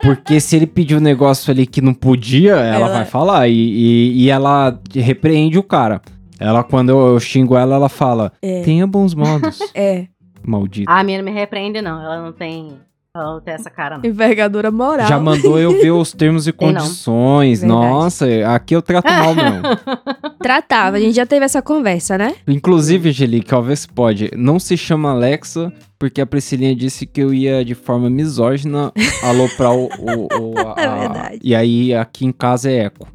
[0.00, 3.48] Porque se ele pedir um negócio ali que não podia, ela, Ela- vai falar.
[3.48, 6.00] E, e, e ela repreende o cara.
[6.40, 8.62] Ela, quando eu, eu xingo ela, ela fala: É.
[8.62, 10.06] tenha bons modos, É,
[10.44, 10.90] maldito.
[10.90, 12.02] Ah, a minha não me repreende, não.
[12.02, 12.72] Ela não tem.
[13.14, 14.08] Ela não tem essa cara, não.
[14.08, 15.06] envergadura moral.
[15.06, 17.60] Já mandou eu ver os termos e condições.
[17.60, 17.80] Verdade.
[17.82, 19.60] Nossa, aqui eu trato mal mesmo.
[20.42, 22.34] Tratava, a gente já teve essa conversa, né?
[22.48, 24.30] Inclusive, Angelique, ó, vê se pode.
[24.34, 28.90] Não se chama Alexa, porque a Priscilinha disse que eu ia de forma misógina
[29.22, 29.90] aloprar o.
[29.98, 31.38] o, o a- É a- verdade.
[31.44, 33.06] E aí aqui em casa é eco.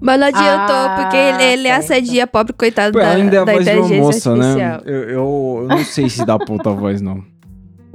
[0.00, 3.40] Mas não adiantou, Ah, porque ele, ele assedia a pobre coitado Pô, da, ainda é
[3.40, 4.44] a da voz de uma moça, né?
[4.46, 4.80] artificial.
[4.86, 7.22] Eu, eu, eu não sei se dá puta voz, não.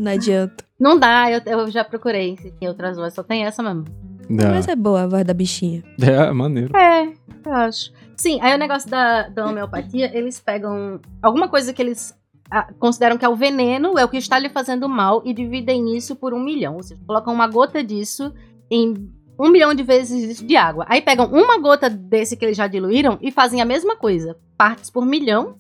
[0.02, 0.64] Não adianta.
[0.80, 3.86] Não dá, eu, eu já procurei se tem outras vozes, só tem essa mesmo.
[4.28, 5.84] Mas é boa a voz da bichinha.
[6.02, 6.76] É, é maneiro.
[6.76, 7.14] É,
[7.46, 7.92] eu acho.
[8.18, 12.16] Sim, aí o negócio da, da homeopatia, eles pegam alguma coisa que eles
[12.50, 15.96] ah, consideram que é o veneno, é o que está lhe fazendo mal, e dividem
[15.96, 16.76] isso por um milhão.
[16.76, 18.34] Ou seja, colocam uma gota disso
[18.70, 20.86] em um milhão de vezes de água.
[20.88, 24.36] Aí pegam uma gota desse que eles já diluíram e fazem a mesma coisa.
[24.58, 25.56] Partes por milhão.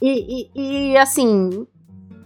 [0.00, 1.66] E, e, e, assim,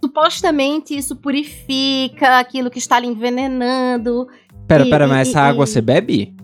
[0.02, 4.26] supostamente isso purifica aquilo que está lhe envenenando.
[4.66, 6.34] Pera, E- pera, e- mas essa e- água e- você bebe?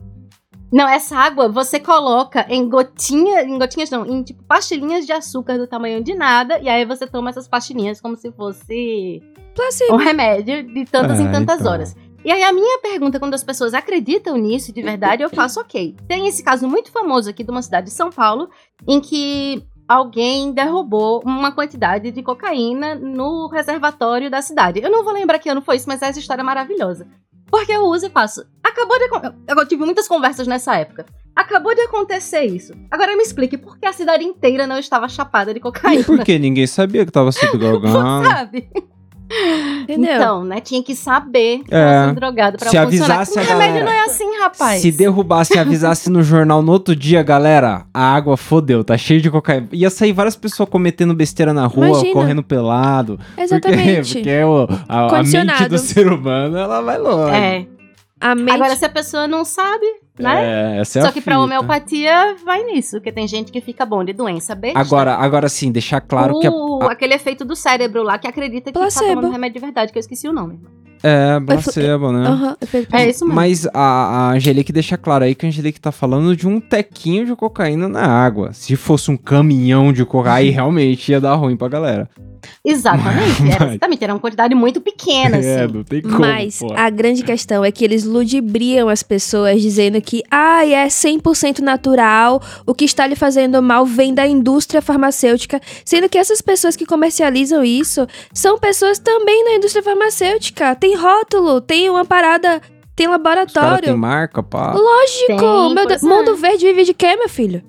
[0.72, 5.58] Não, essa água você coloca em gotinha, em gotinhas não, em tipo pastilhinhas de açúcar
[5.58, 9.20] do tamanho de nada, e aí você toma essas pastilhinhas como se fosse
[9.54, 9.94] Placebo.
[9.94, 11.72] um remédio de tantas Ah, em tantas então.
[11.72, 11.94] horas.
[12.24, 15.94] E aí a minha pergunta, quando as pessoas acreditam nisso de verdade, eu faço ok.
[16.08, 18.48] Tem esse caso muito famoso aqui de uma cidade de São Paulo,
[18.88, 24.80] em que alguém derrubou uma quantidade de cocaína no reservatório da cidade.
[24.82, 27.06] Eu não vou lembrar que ano foi isso, mas essa história é maravilhosa.
[27.50, 28.46] Porque eu uso e faço.
[28.64, 29.34] Acabou de.
[29.46, 31.04] Eu tive muitas conversas nessa época.
[31.36, 32.72] Acabou de acontecer isso.
[32.90, 36.04] Agora me explique por que a cidade inteira não estava chapada de cocaína.
[36.04, 38.26] Porque ninguém sabia que tava sendo drogado.
[38.26, 38.70] Sabe?
[39.82, 40.14] Entendeu?
[40.14, 40.60] Então, né?
[40.60, 42.00] Tinha que saber que É.
[42.00, 43.04] tava drogado pra Se funcionar.
[43.20, 43.84] avisasse a remédio galera.
[43.84, 44.80] não é assim, rapaz.
[44.82, 49.20] Se derrubasse e avisasse no jornal no outro dia, galera, a água fodeu, tá cheio
[49.20, 49.68] de cocaína.
[49.72, 52.12] Ia sair várias pessoas cometendo besteira na rua, Imagina.
[52.12, 53.18] correndo pelado.
[53.36, 54.14] Exatamente.
[54.14, 57.34] Porque, porque o- a, a mente do ser humano, ela vai longe.
[57.34, 57.66] É.
[58.22, 58.52] A mente...
[58.52, 59.84] Agora, se a pessoa não sabe,
[60.16, 60.76] né?
[60.76, 61.44] É, essa é Só a que pra fita.
[61.44, 64.78] homeopatia vai nisso, porque tem gente que fica bom de doença besta.
[64.78, 68.70] Agora, agora sim, deixar claro que a, o, aquele efeito do cérebro lá que acredita
[68.70, 69.06] que Placebo.
[69.06, 70.60] tá tomando remédio de verdade, que eu esqueci o nome.
[71.02, 72.54] é placebo, né?
[72.60, 73.34] Efeito É isso mesmo.
[73.34, 77.26] Mas a, a Angelique deixa claro aí que a Angelique tá falando de um tequinho
[77.26, 78.52] de cocaína na água.
[78.52, 82.08] Se fosse um caminhão de cocaína, aí realmente ia dar ruim pra galera.
[82.64, 83.42] Exatamente.
[83.50, 85.48] Era, Mas- exatamente, era uma quantidade muito pequena, assim.
[85.48, 86.18] É, não tem como.
[86.18, 86.72] Mas pô.
[86.76, 92.40] a grande questão é que eles ludibriam as pessoas dizendo que, ah, é 100% natural,
[92.66, 96.86] o que está lhe fazendo mal vem da indústria farmacêutica, sendo que essas pessoas que
[96.86, 100.74] comercializam isso são pessoas também da indústria farmacêutica.
[100.74, 102.60] Tem rótulo, tem uma parada,
[102.94, 103.84] tem Os laboratório.
[103.88, 104.72] têm marca, pá.
[104.72, 105.26] Lógico!
[105.26, 106.06] Tem, meu Deus, é.
[106.06, 107.62] Mundo Verde vive de quê, meu filho?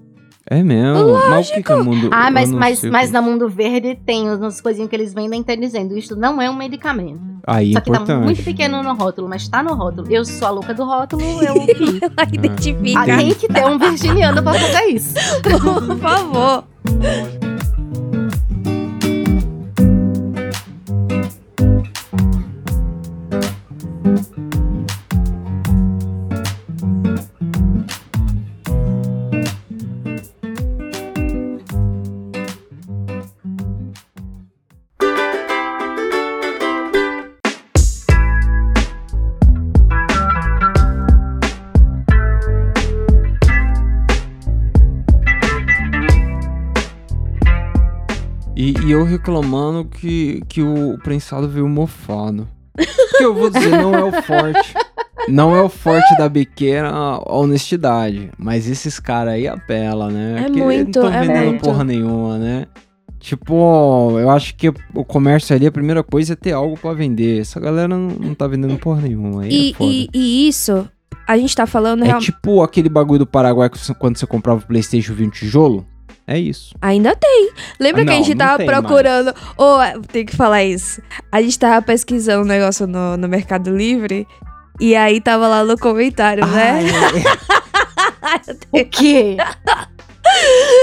[0.50, 1.14] É mesmo.
[1.30, 2.10] Mas o que, que é mundo.
[2.12, 5.98] Ah, mas, mas, mas na Mundo Verde tem umas coisinhas que eles vendem tá dizendo,
[5.98, 7.22] isso não é um medicamento.
[7.48, 10.08] Aí é Só que tá muito pequeno no rótulo, mas tá no rótulo.
[10.10, 12.02] Eu sou a louca do rótulo, eu fiz.
[12.02, 13.02] Ela identifica.
[13.02, 15.14] Ah, tem que ter um virginiano pra fazer isso.
[15.42, 16.64] Por favor.
[49.24, 52.46] Reclamando que, que o prensado veio mofado.
[53.18, 54.74] que eu vou dizer, não é o forte.
[55.30, 58.30] Não é o forte da biqueira a honestidade.
[58.38, 60.44] Mas esses caras aí apela, né?
[60.46, 61.64] É que muito, não tão é vendendo muito.
[61.64, 62.66] porra nenhuma, né?
[63.20, 67.40] Tipo, eu acho que o comércio ali, a primeira coisa é ter algo pra vender.
[67.40, 69.44] Essa galera não, não tá vendendo porra nenhuma.
[69.44, 70.86] Aí E, é e, e isso,
[71.26, 74.68] a gente tá falando É real- tipo aquele bagulho do Paraguai quando você comprava o
[74.68, 75.88] Playstation vinha um tijolo.
[76.26, 76.74] É isso.
[76.82, 77.52] Ainda tem.
[77.80, 79.34] Lembra Ah, que a gente tava procurando.
[79.58, 79.78] Ô,
[80.12, 81.02] tem que falar isso.
[81.32, 84.26] A gente tava pesquisando um negócio no, no Mercado Livre.
[84.80, 86.80] E aí tava lá no comentário, né?
[88.72, 89.38] O quê?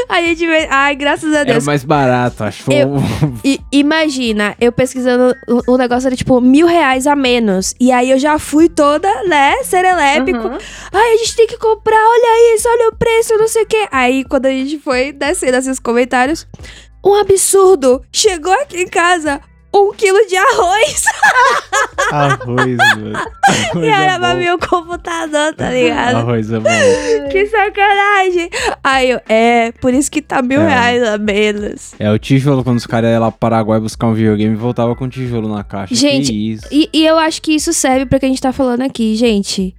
[0.08, 0.66] A gente vê.
[0.70, 1.64] Ai, graças a Era Deus.
[1.66, 2.72] mais barato, achou?
[2.74, 2.94] Eu-
[3.44, 7.74] E imagina, eu pesquisando, o, o negócio era tipo mil reais a menos.
[7.80, 10.32] E aí eu já fui toda, né, serelepe.
[10.32, 10.58] Uhum.
[10.92, 13.86] Ai, a gente tem que comprar, olha isso, olha o preço, não sei o quê.
[13.90, 16.46] Aí quando a gente foi descendo assim os comentários,
[17.04, 18.02] um absurdo!
[18.12, 19.40] Chegou aqui em casa
[19.72, 21.04] um quilo de arroz
[22.10, 23.16] Arroz, mano.
[23.16, 24.38] Arroz e é era pra bom.
[24.40, 26.16] meu computador, tá ligado?
[26.16, 26.68] Arroz é bom.
[27.30, 28.50] que sacanagem!
[28.82, 30.68] Aí eu, é, por isso que tá mil É.
[30.68, 31.94] reais a menos.
[31.98, 35.08] É o tijolo, quando os caras iam lá pro Paraguai buscar um videogame, voltava com
[35.08, 35.94] tijolo na caixa.
[35.94, 36.66] Gente, que isso.
[36.72, 39.74] E, e eu acho que isso serve pra que a gente tá falando aqui, gente.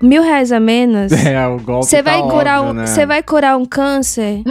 [0.00, 1.12] Mil reais a menos.
[1.24, 2.86] É, o golpe Você vai tá curar óbvio, um, né?
[2.86, 4.42] você vai curar um câncer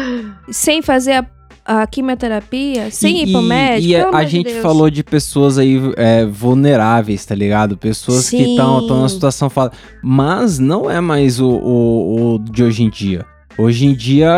[0.49, 1.25] sem fazer a,
[1.65, 3.91] a quimioterapia, sem E- ir pro médico.
[3.91, 4.61] E a, a gente Deus.
[4.61, 7.77] falou de pessoas aí é, vulneráveis, tá ligado?
[7.77, 8.87] Pessoas que estão Sim.
[8.87, 9.71] numa situação fala,
[10.03, 13.25] mas não é mais o, o, o de hoje em dia.
[13.57, 14.31] Hoje em dia,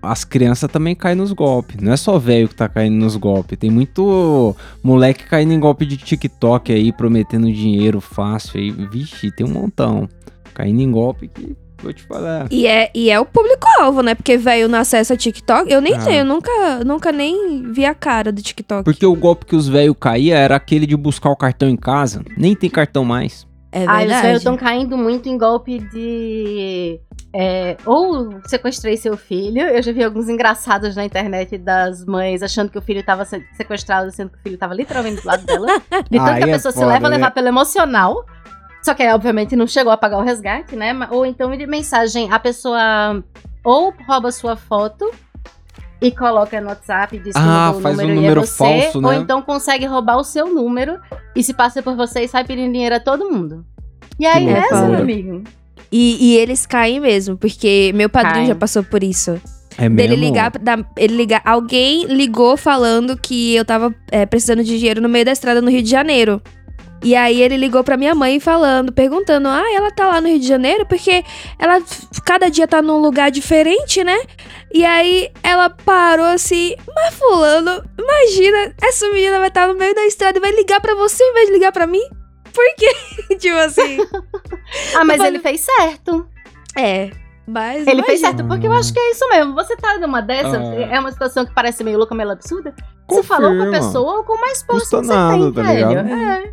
[0.00, 1.76] as crianças também caem nos golpes.
[1.80, 3.58] Não é só velho que tá caindo nos golpes.
[3.58, 8.70] Tem muito moleque caindo em golpe de TikTok aí, prometendo dinheiro fácil aí.
[8.70, 10.08] Vixe, tem um montão.
[10.54, 12.46] Caindo em golpe que vou te falar.
[12.50, 14.14] E é, e é o público-alvo, né?
[14.14, 15.70] Porque velho não acessa TikTok.
[15.70, 16.04] Eu nem Ah.
[16.04, 18.84] tenho, nunca, nunca nem vi a cara do TikTok.
[18.84, 22.22] Porque o golpe que os velhos caíam era aquele de buscar o cartão em casa.
[22.36, 23.46] Nem tem cartão mais.
[23.72, 24.22] É Ah, os verdade.
[24.22, 26.98] velhos estão caindo muito em golpe de.
[27.38, 29.60] é, ou sequestrei seu filho.
[29.60, 33.44] Eu já vi alguns engraçados na internet das mães achando que o filho tava se-
[33.54, 35.66] sequestrado, sendo que o filho tava literalmente do lado dela.
[36.10, 37.16] De tanto Aí que a é pessoa se foda, leva a né?
[37.16, 38.24] levar pelo emocional.
[38.86, 40.92] Só que aí, obviamente, não chegou a pagar o resgate, né?
[41.10, 43.20] Ou então de mensagem, a pessoa
[43.64, 45.10] ou rouba sua foto
[46.00, 48.40] e coloca no WhatsApp e diz que Ah, roubou o faz um número, e número
[48.42, 49.16] é você, falso, ou né?
[49.16, 51.00] então consegue roubar o seu número
[51.34, 53.64] e se passa por você e sai pedindo dinheiro a todo mundo.
[54.20, 54.64] E aí, loucura.
[54.66, 55.42] essa, meu amigo.
[55.90, 58.46] E, e eles caem mesmo, porque meu padrinho Caem.
[58.46, 59.32] já passou por isso.
[59.78, 60.24] É Dele mesmo?
[60.24, 61.42] ligar, da- ele ligar.
[61.44, 65.70] Alguém ligou falando que eu tava é, precisando de dinheiro no meio da estrada no
[65.70, 66.40] Rio de Janeiro.
[67.04, 70.38] E aí ele ligou pra minha mãe falando, perguntando: "Ah, ela tá lá no Rio
[70.40, 71.22] de Janeiro porque
[71.58, 71.80] ela
[72.24, 74.18] cada dia tá num lugar diferente, né?"
[74.72, 80.04] E aí ela parou assim: "Mas fulano, imagina, essa menina vai estar no meio da
[80.06, 82.02] estrada e vai ligar pra você em vez de ligar pra mim?"
[82.52, 82.90] Por quê?
[83.38, 83.98] tipo assim.
[84.96, 86.26] Ah, mas falando- ele fez certo.
[86.76, 87.10] É,
[87.46, 89.54] mas Ele fez certo, porque eu acho que é isso mesmo.
[89.54, 90.94] Você tá numa dessa, Ah.
[90.94, 92.74] é uma situação que parece meio louca, meio absurda.
[93.08, 93.86] Você falou com a Confirma.
[93.86, 95.88] pessoa ou com mais próximo Custa que você nada, tem, tá velho.
[95.88, 96.08] ligado?
[96.08, 96.52] É.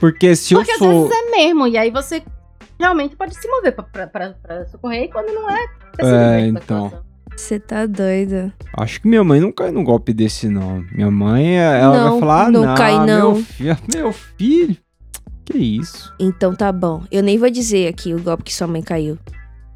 [0.00, 1.08] Porque se Porque eu às sou.
[1.08, 2.22] vezes é mesmo, e aí você
[2.78, 5.66] realmente pode se mover pra, pra, pra, pra socorrer e quando não é,
[5.98, 6.92] você É, então.
[7.36, 8.52] Você tá doido.
[8.76, 10.84] Acho que minha mãe não cai num golpe desse, não.
[10.92, 14.76] Minha mãe, ela Não, vai falar, ah, não não, cai, não." Meu, filho, meu filho.
[15.44, 16.12] Que isso?
[16.18, 17.04] Então tá bom.
[17.12, 19.16] Eu nem vou dizer aqui o golpe que sua mãe caiu.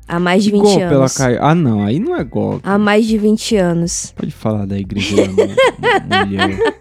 [0.09, 1.17] Há mais de 20 golpe ela anos.
[1.17, 1.39] cai.
[1.41, 2.61] Ah, não, aí não é golpe.
[2.69, 4.13] Há mais de 20 anos.
[4.17, 6.81] Pode falar da igreja da mu- mulher.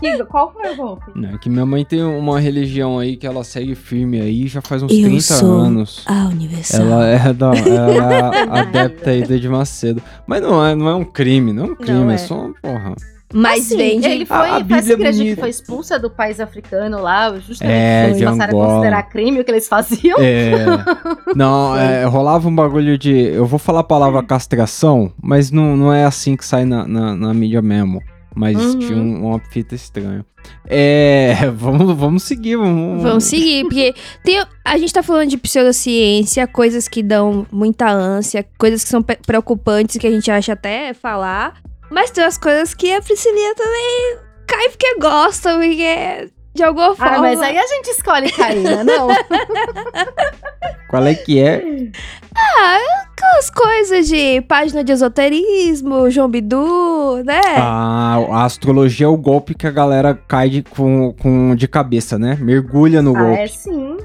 [0.00, 1.10] Diga, qual foi o golpe?
[1.14, 4.60] Não, é que minha mãe tem uma religião aí que ela segue firme aí já
[4.62, 6.04] faz uns Eu 30 sou anos.
[6.06, 6.80] A Universal.
[6.82, 10.00] Ela é, da, ela é adepta aí de Macedo.
[10.26, 12.14] Mas não é, não é um crime, não é um crime, Não é.
[12.14, 12.18] é.
[12.18, 12.94] só uma porra.
[13.34, 14.06] Mas Assim, vende.
[14.08, 17.28] Ele foi A- a Bíblia essa é igreja que foi expulsa do país africano lá,
[17.38, 20.16] justamente É, eles passaram a considerar crime o que eles faziam.
[20.18, 20.64] É.
[21.36, 23.10] Não, é, rolava um bagulho de.
[23.12, 27.14] Eu vou falar a palavra castração, mas não, não é assim que sai na, na,
[27.14, 28.00] na mídia mesmo.
[28.38, 28.78] Mas Uhum.
[28.78, 30.24] tinha um- uma fita estranha.
[30.64, 31.34] É.
[31.56, 33.02] Vamos, vamos seguir, vamos.
[33.02, 38.46] Vamos seguir, porque tem, a gente tá falando de pseudociência, coisas que dão muita ânsia,
[38.56, 41.54] coisas que são preocupantes que a gente acha até falar.
[41.90, 47.16] Mas tem as coisas que a Priscilinha também cai porque gosta, porque de alguma forma.
[47.16, 48.84] Ah, mas aí a gente escolhe cair, né?
[48.84, 49.08] Não.
[50.88, 51.62] Qual é que é?
[53.38, 57.40] As coisas de página de esoterismo, João Bidu, né?
[57.56, 62.18] Ah, a astrologia é o golpe que a galera cai de, com, com, de cabeça,
[62.18, 62.36] né?
[62.40, 63.40] Mergulha no ah, golpe.
[63.40, 63.96] é sim.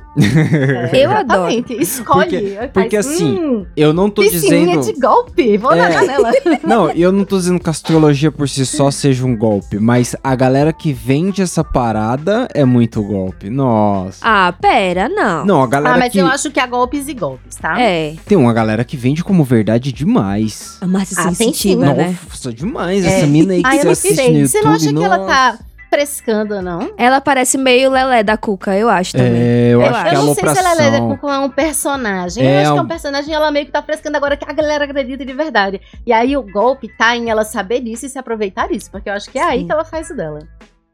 [0.92, 1.52] É, Eu adoro.
[1.70, 2.24] Escolhe.
[2.30, 4.82] Porque- Faz, porque assim, hum, Eu não tô dizendo.
[4.82, 5.58] de golpe.
[5.58, 5.92] Vou na É.
[5.92, 6.32] janela.
[6.64, 10.16] Não, eu não tô dizendo que a astrologia por si só seja um golpe, mas
[10.24, 13.50] a galera que vende essa parada é muito golpe.
[13.50, 14.20] Nossa.
[14.22, 15.46] Ah, pera, não.
[15.46, 16.20] Não, a galera Ah, mas que.
[16.20, 17.80] eu acho que há golpes e golpes, tá?
[17.80, 18.14] É.
[18.26, 20.78] Tem uma galera que vende como verdade demais.
[20.80, 21.94] A massa Ah, sensitiva, sim.
[21.94, 22.18] né?
[22.30, 23.04] Nossa, demais.
[23.04, 23.18] É.
[23.18, 24.24] Essa mina aí que Ah, eu você não assiste no.
[24.40, 24.48] YouTube.
[24.48, 26.92] Você não acha que ela tá frescando, não?
[26.98, 29.34] Ela parece meio Lelé da Cuca, eu acho também.
[29.34, 30.04] É, eu, Eu acho acho.
[30.10, 32.44] que é eu não sei se ela é leda com um personagem.
[32.48, 34.54] É eu acho que é um- personagem ela meio que tá frescando agora que a
[34.54, 35.80] galera acredita de verdade.
[36.08, 38.90] E aí o golpe tá em ela saber disso e se aproveitar disso.
[38.90, 39.66] Porque eu acho que é aí Sim.
[39.68, 40.40] que ela faz o dela.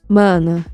[0.08, 0.65] Mano,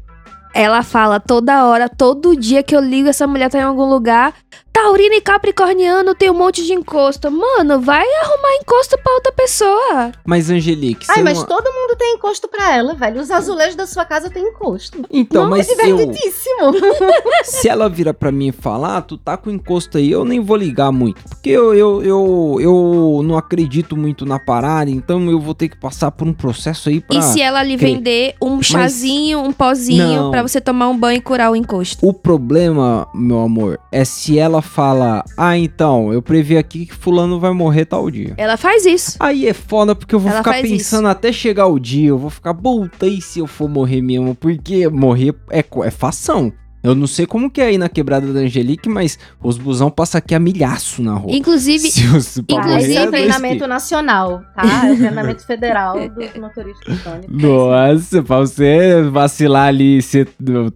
[0.55, 4.33] ela fala toda hora, todo dia que eu ligo, essa mulher tá em algum lugar.
[4.75, 7.31] Taurina e Capricorniano tem um monte de encosto.
[7.31, 10.11] Mano, vai arrumar encosto pra outra pessoa.
[10.25, 11.45] Mas, Angelique, Ai, mas não...
[11.45, 13.21] todo mundo tem encosto pra ela, velho.
[13.21, 15.05] Os azulejos da sua casa tem encosto.
[15.09, 15.95] Então, não, mas é eu...
[15.95, 16.73] divertidíssimo.
[17.45, 20.41] Se ela vira pra mim e falar, ah, tu tá com encosto aí, eu nem
[20.41, 21.23] vou ligar muito.
[21.23, 25.77] Porque eu, eu, eu, eu não acredito muito na parada, então eu vou ter que
[25.77, 27.17] passar por um processo aí pra...
[27.17, 27.95] E se ela lhe crer.
[27.95, 30.31] vender um chazinho, um pozinho Não.
[30.31, 32.05] pra você tomar um banho e curar o encosto?
[32.05, 37.39] O problema, meu amor, é se ela fala, ah, então, eu previ aqui que fulano
[37.39, 38.33] vai morrer tal dia.
[38.37, 39.15] Ela faz isso.
[39.19, 42.29] Aí é foda porque eu vou Ela ficar pensando até chegar o dia, eu vou
[42.29, 44.35] ficar, puta, e se eu for morrer mesmo?
[44.35, 46.51] Porque morrer é, é fação.
[46.85, 50.19] Eu não sei como que é aí na quebrada da Angelique, mas os busão passam
[50.19, 51.35] aqui a milhaço na rua.
[51.35, 54.87] Inclusive, Se os, esse é é treinamento nacional, tá?
[54.87, 57.41] É o treinamento federal dos motoristas tônicos.
[57.41, 60.29] Nossa, pra você vacilar ali e ser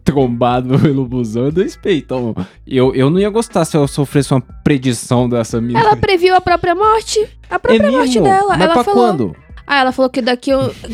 [0.03, 2.03] trombado pelo busão é dois peitos.
[2.05, 5.79] Então, eu, eu não ia gostar se eu sofresse uma predição dessa mina.
[5.79, 7.19] ela previu a própria morte.
[7.49, 8.23] A é própria morte mesmo?
[8.23, 8.49] dela.
[8.49, 8.99] Mas ela pra falou.
[8.99, 9.35] quando?
[9.67, 10.49] Ah, ela falou que daqui,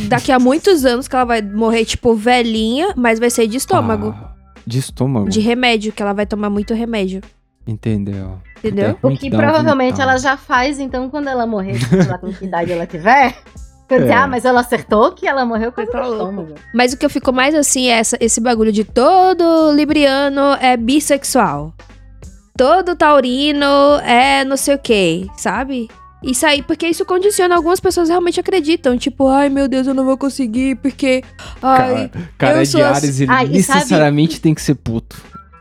[0.10, 4.14] daqui a muitos anos que ela vai morrer, tipo, velhinha, mas vai ser de estômago.
[4.18, 4.35] Ah,
[4.66, 5.30] de estômago.
[5.30, 7.22] De remédio, que ela vai tomar muito remédio.
[7.68, 8.40] Entendeu?
[8.58, 8.90] Entendeu?
[8.90, 12.32] É O ruim que provavelmente ela já faz, então, quando ela morrer, sei lá com
[12.32, 13.36] que idade ela tiver.
[13.88, 14.16] Eu dizer, É.
[14.16, 16.56] ah, mas ela acertou que ela morreu com Tá estômago.
[16.74, 20.76] Mas o que eu fico mais assim é essa- esse bagulho de todo libriano é
[20.76, 21.72] bissexual.
[22.58, 25.88] Todo taurino é não sei o que, sabe?
[26.26, 28.98] Isso aí, porque isso condiciona, algumas pessoas realmente acreditam.
[28.98, 31.24] Tipo, ai meu Deus, eu não vou conseguir, porque.
[31.62, 32.10] Ai.
[32.38, 35.16] Cara eu de sou as- Ares, ele Ah, e sabe- necessariamente tem que ser puto.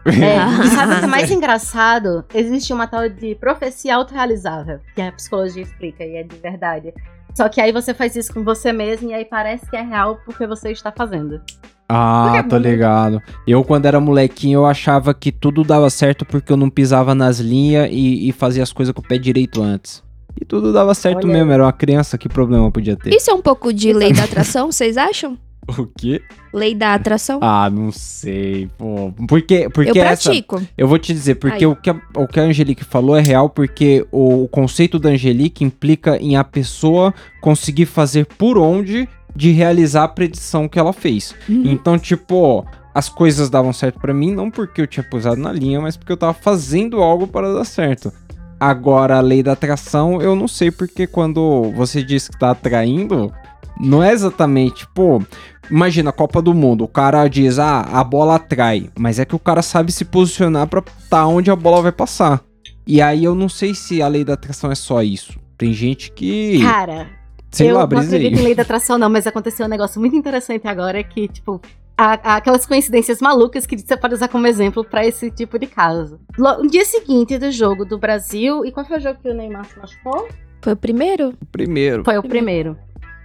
[0.07, 0.11] É,
[0.64, 2.24] e sabe o que é mais engraçado?
[2.35, 6.92] Existe uma tal de profecia autorrealizável, que a psicologia explica e é de verdade.
[7.35, 10.20] Só que aí você faz isso com você mesmo e aí parece que é real
[10.24, 11.40] porque você está fazendo.
[11.88, 12.70] Ah, tô é né?
[12.70, 13.20] ligado.
[13.46, 17.38] Eu, quando era molequinho, eu achava que tudo dava certo porque eu não pisava nas
[17.40, 20.03] linhas e, e fazia as coisas com o pé direito antes.
[20.40, 23.14] E tudo dava certo Olha mesmo, era uma criança, que problema podia ter?
[23.14, 25.38] Isso é um pouco de lei da atração, vocês acham?
[25.66, 26.20] O quê?
[26.53, 27.40] Lei da atração?
[27.42, 29.12] Ah, não sei, pô.
[29.27, 30.25] Porque, porque eu essa...
[30.25, 30.61] pratico.
[30.77, 31.66] Eu vou te dizer, porque Aí.
[31.66, 35.09] o que, a, o que a Angelique falou é real, porque o, o conceito da
[35.09, 40.92] Angelique implica em a pessoa conseguir fazer por onde de realizar a predição que ela
[40.92, 41.35] fez.
[41.49, 41.62] Uhum.
[41.64, 45.81] Então, tipo, as coisas davam certo pra mim, não porque eu tinha pusado na linha,
[45.81, 48.12] mas porque eu tava fazendo algo para dar certo.
[48.59, 53.33] Agora, a lei da atração, eu não sei porque quando você diz que tá atraindo,
[53.79, 55.23] não é exatamente, pô,
[55.71, 59.35] imagina a Copa do Mundo, o cara diz, ah, a bola atrai, mas é que
[59.35, 62.43] o cara sabe se posicionar pra tá onde a bola vai passar.
[62.87, 65.38] E aí eu não sei se a lei da atração é só isso.
[65.57, 67.09] Tem gente que, Cara,
[67.51, 70.14] sei eu lá, não acredito em lei da atração, não, mas aconteceu um negócio muito
[70.17, 71.61] interessante agora que, tipo,
[71.96, 76.18] a- aquelas coincidências malucas que você pode usar como exemplo pra esse tipo de caso.
[76.37, 79.64] No dia seguinte do jogo do Brasil, e qual foi o jogo que o Neymar
[79.64, 80.28] se machucou?
[80.62, 81.35] Foi o primeiro?
[81.52, 82.04] Primeiro.
[82.04, 82.76] Foi o primeiro.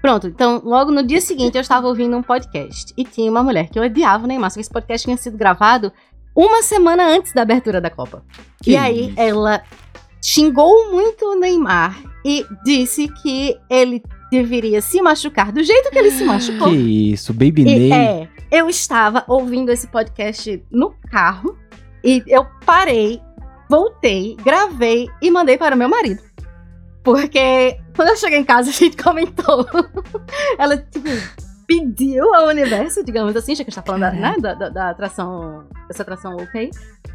[0.01, 3.67] Pronto, então logo no dia seguinte eu estava ouvindo um podcast e tinha uma mulher
[3.69, 5.91] que eu odiava o Neymar, só que esse podcast tinha sido gravado
[6.35, 8.23] uma semana antes da abertura da Copa.
[8.63, 9.19] Que e aí isso?
[9.19, 9.61] ela
[10.23, 14.01] xingou muito o Neymar e disse que ele
[14.31, 16.69] deveria se machucar do jeito que ele se machucou.
[16.69, 17.91] Que isso, Baby E, Ney.
[17.93, 21.57] é, eu estava ouvindo esse podcast no carro
[22.03, 23.21] e eu parei,
[23.69, 26.21] voltei, gravei e mandei para o meu marido.
[27.03, 29.65] Porque quando eu cheguei em casa, a gente comentou.
[30.57, 31.07] Ela, tipo,
[31.69, 34.69] pediu ao universo, digamos assim, já que a gente tá falando da, né, da, da-
[34.69, 36.71] da atração, dessa atração ok,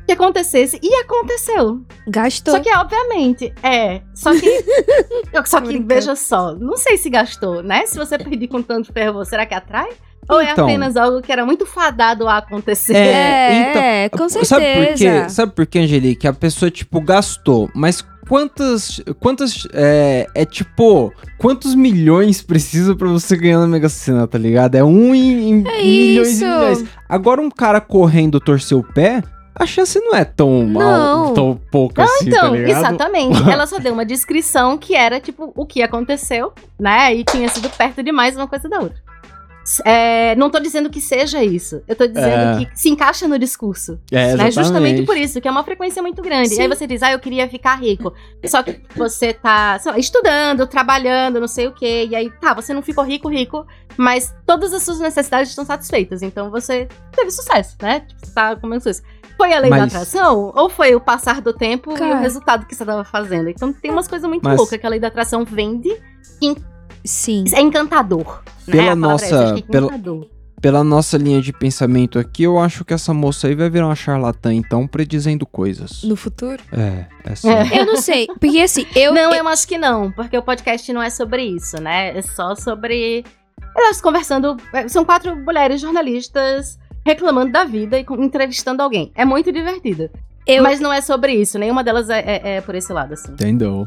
[0.07, 1.83] que acontecesse e aconteceu.
[2.07, 2.55] Gastou.
[2.55, 4.01] Só que, obviamente, é.
[4.15, 4.65] Só que.
[5.45, 7.85] só que, veja só, não sei se gastou, né?
[7.87, 9.89] Se você pedir com tanto ferro, será que atrai?
[10.29, 10.65] Ou é Então.
[10.65, 12.95] apenas algo que era muito fadado a acontecer?
[12.97, 14.45] É, com certeza.
[14.55, 15.29] Sabe por quê?
[15.29, 16.27] Sabe por quê, Angelique?
[16.27, 19.01] A pessoa, tipo, gastou, mas quantas.
[19.21, 19.67] Quantas.
[19.73, 21.13] É, é tipo.
[21.39, 24.75] Quantos milhões precisa pra você ganhar na Mega Sena, tá ligado?
[24.75, 26.45] É um em, É milhões isso.
[26.45, 26.85] e milhões.
[27.09, 29.23] Agora, um cara correndo torcer o pé.
[29.55, 33.43] a chance não é tão mal, tão pouca Não, assim, então, tá exatamente.
[33.51, 37.15] Ela só deu uma descrição que era, tipo, o que aconteceu, né?
[37.15, 38.99] E tinha sido perto demais uma coisa da outra.
[39.85, 41.83] É, não tô dizendo que seja isso.
[41.89, 42.65] Eu tô dizendo É.
[42.67, 43.99] que se encaixa no discurso.
[44.13, 44.51] É, né?
[44.51, 46.51] Justamente por isso, que é uma frequência muito grande.
[46.51, 46.59] Sim.
[46.59, 48.13] E aí você diz, ah, eu queria ficar rico.
[48.47, 52.07] Só que você tá, sei lá, estudando, trabalhando, não sei o quê.
[52.11, 56.23] E aí, tá, você não ficou rico, rico, mas todas as suas necessidades estão satisfeitas.
[56.23, 58.01] Então você teve sucesso, né?
[58.01, 59.03] Tipo, você tá comendo isso.
[59.37, 60.53] Foi a lei da Mas- atração?
[60.55, 62.17] Ou foi o passar do tempo e Cara.
[62.17, 63.49] o resultado que você tava fazendo?
[63.49, 65.91] Então tem umas coisas muito Mas- loucas que a lei da atração vende.
[67.05, 67.45] Sim.
[67.53, 68.43] É encantador.
[68.67, 68.73] né?
[68.73, 70.27] Pela A palavra é nossa- é pela- encantador.
[70.61, 73.95] Pela nossa linha de pensamento aqui, eu acho que essa moça aí vai virar uma
[73.95, 76.03] charlatã, então, predizendo coisas.
[76.05, 76.57] No futuro?
[76.73, 77.51] É, é assim.
[77.51, 77.81] É.
[77.83, 78.27] Eu não sei.
[78.41, 79.13] Porque assim, eu.
[79.13, 82.17] Não, eu acho que não, porque o podcast não é sobre isso, né?
[82.17, 83.23] É só sobre.
[83.77, 84.57] Elas conversando.
[84.73, 89.13] é, São quatro mulheres jornalistas reclamando da vida e entrevistando alguém.
[89.15, 90.09] É muito divertido.
[90.47, 93.33] eu, Mas não é sobre isso, nenhuma delas é, é- é por esse lado, assim.
[93.33, 93.87] Entendeu?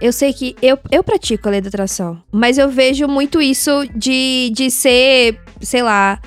[0.00, 2.22] Eu sei que eu, eu pratico a lei da atração.
[2.32, 6.18] Mas eu vejo muito isso de, de ser, sei lá,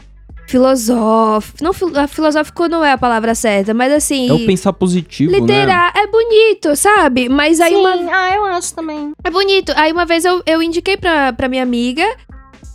[0.47, 1.63] filosófico.
[1.63, 4.29] Não, fil- filosófico não é a palavra certa, mas assim.
[4.29, 5.39] É o pensar positivo, né?
[5.39, 7.29] Literar é bonito, sabe?
[7.29, 9.11] Mas aí Sim, uma ah, eu acho também.
[9.23, 9.71] É bonito.
[9.75, 12.03] Aí uma vez eu, eu indiquei pra, pra minha amiga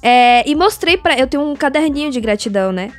[0.02, 1.18] é, e mostrei pra.
[1.18, 2.90] Eu tenho um caderninho de gratidão, né?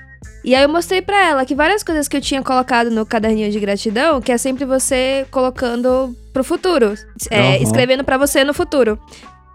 [0.44, 3.52] E aí eu mostrei pra ela que várias coisas que eu tinha colocado no caderninho
[3.52, 6.94] de gratidão, que é sempre você colocando pro futuro.
[7.32, 7.64] é, Aham.
[7.64, 9.00] Escrevendo pra você no futuro.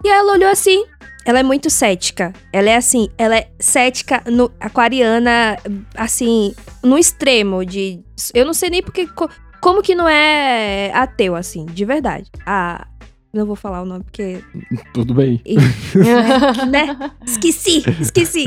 [0.04, 0.84] E aí ela olhou assim.
[1.24, 2.32] Ela é muito cética.
[2.52, 5.56] Ela é assim, ela é cética, no, aquariana,
[5.94, 8.00] assim, no extremo de.
[8.34, 9.06] Eu não sei nem porque.
[9.06, 9.28] co-
[9.60, 12.30] Como que não é ateu, assim, de verdade.
[12.46, 12.86] Ah.
[13.32, 14.42] Não vou falar o nome porque
[14.92, 15.40] Tudo bem.
[16.68, 17.12] né?
[17.24, 18.44] Esqueci, esqueci.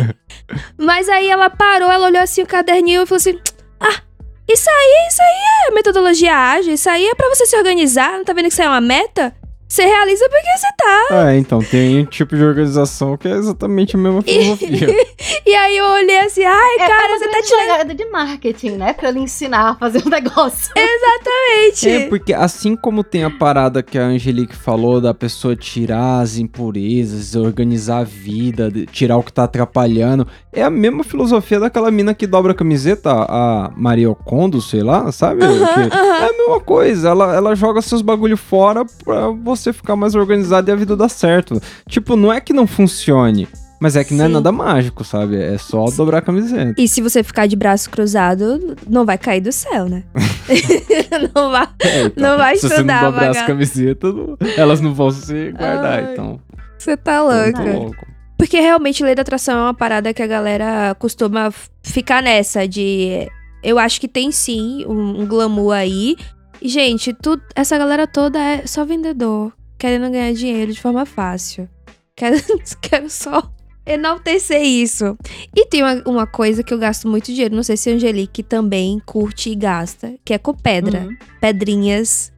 [0.77, 3.39] Mas aí ela parou, ela olhou assim o caderninho e falou assim:
[3.79, 4.01] Ah,
[4.47, 8.25] isso aí, isso aí é metodologia ágil, isso aí é pra você se organizar, não
[8.25, 9.33] tá vendo que isso aí é uma meta?
[9.73, 11.29] Você realiza porque você tá.
[11.31, 14.95] É, então, tem um tipo de organização que é exatamente a mesma filosofia.
[15.45, 17.61] E aí eu olhei assim, ai, É, cara, é você tá tirando.
[17.69, 18.93] jogada de marketing, né?
[18.93, 20.71] Pra ele ensinar a fazer um negócio.
[20.75, 21.89] Exatamente.
[21.89, 26.37] É, porque assim como tem a parada que a Angelique falou da pessoa tirar as
[26.37, 32.13] impurezas, organizar a vida, tirar o que tá atrapalhando, é a mesma filosofia daquela mina
[32.13, 35.43] que dobra a camiseta, a Maria Okondo, sei lá, sabe?
[35.43, 36.13] Aham, Que- aham.
[36.23, 40.69] É a mesma coisa, ela, ela joga seus bagulho fora pra você ficar mais organizado
[40.69, 41.61] e a vida dar certo.
[41.87, 43.47] Tipo, não é que não funcione,
[43.79, 44.33] mas é que não é Sim.
[44.33, 45.39] nada mágico, sabe?
[45.41, 46.73] É só dobrar a camiseta.
[46.81, 50.03] E se você ficar de braço cruzado, não vai cair do céu, né?
[51.35, 51.67] não vai.
[51.79, 55.11] É, então, Não vai se você estudar, não dobrar as camisetas, não- elas não vão
[55.11, 56.39] se guardar, Ai, então.
[56.77, 57.77] Você tá Muito louca.
[57.77, 58.07] louco.
[58.37, 61.49] Porque realmente lei da atração é uma parada que a galera costuma
[61.81, 63.27] ficar nessa de.
[63.63, 66.17] Eu acho que tem sim um, um glamour aí.
[66.63, 71.67] Gente, tu, essa galera toda é só vendedor, querendo ganhar dinheiro de forma fácil.
[72.15, 72.37] Quero,
[72.81, 73.51] quero só
[73.85, 75.17] enaltecer isso.
[75.55, 78.41] E tem uma, uma coisa que eu gasto muito dinheiro, não sei se a Angelique
[78.41, 81.01] também curte e gasta, que é com pedra.
[81.01, 81.17] Uhum.
[81.41, 82.31] Pedrinhas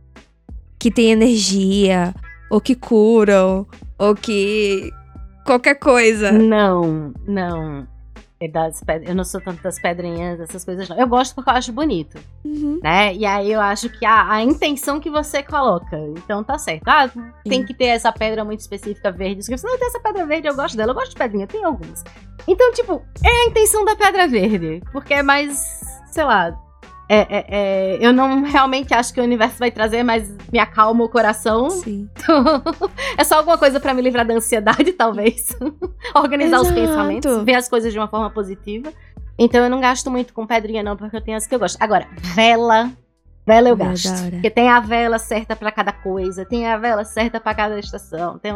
[0.80, 2.14] que têm energia,
[2.50, 3.68] ou que curam,
[3.98, 4.92] ou que.
[5.46, 6.32] qualquer coisa.
[6.32, 7.88] Não, não.
[8.38, 9.08] É das pedras.
[9.10, 11.00] Eu não sou tanto das pedrinhas, dessas coisas, não.
[11.00, 12.80] Eu gosto porque eu acho bonito, Uhum.
[12.84, 13.14] né?
[13.16, 15.98] E aí eu acho que a, a intenção que você coloca.
[16.18, 16.84] Então tá certo.
[16.88, 17.10] Ah,
[17.46, 17.66] tem Sim.
[17.66, 19.42] que ter essa pedra muito específica verde.
[19.44, 20.92] Se você não tem essa pedra verde, eu gosto dela.
[20.92, 22.04] Eu gosto de pedrinha, tem algumas.
[22.48, 24.82] Então, tipo, é a intenção da pedra verde.
[24.92, 25.58] Porque é mais,
[26.12, 26.60] sei lá.
[27.08, 31.04] É, é- é, eu não realmente acho que o universo vai trazer, mas me acalma
[31.04, 31.70] o coração.
[31.70, 32.10] Sim.
[33.18, 35.56] é só alguma coisa pra me livrar da ansiedade, talvez.
[36.16, 36.82] Organizar os Exato.
[36.82, 38.92] pensamentos, ver as coisas de uma forma positiva.
[39.38, 41.78] Então eu não gasto muito com pedrinha, não, porque eu tenho as que eu gosto.
[41.82, 42.92] Agora, vela.
[43.46, 44.12] Vela eu Vela gasto.
[44.12, 44.32] da hora.
[44.32, 48.40] Porque tem a vela certa pra cada coisa, tem a vela certa pra cada estação.
[48.40, 48.52] Tem,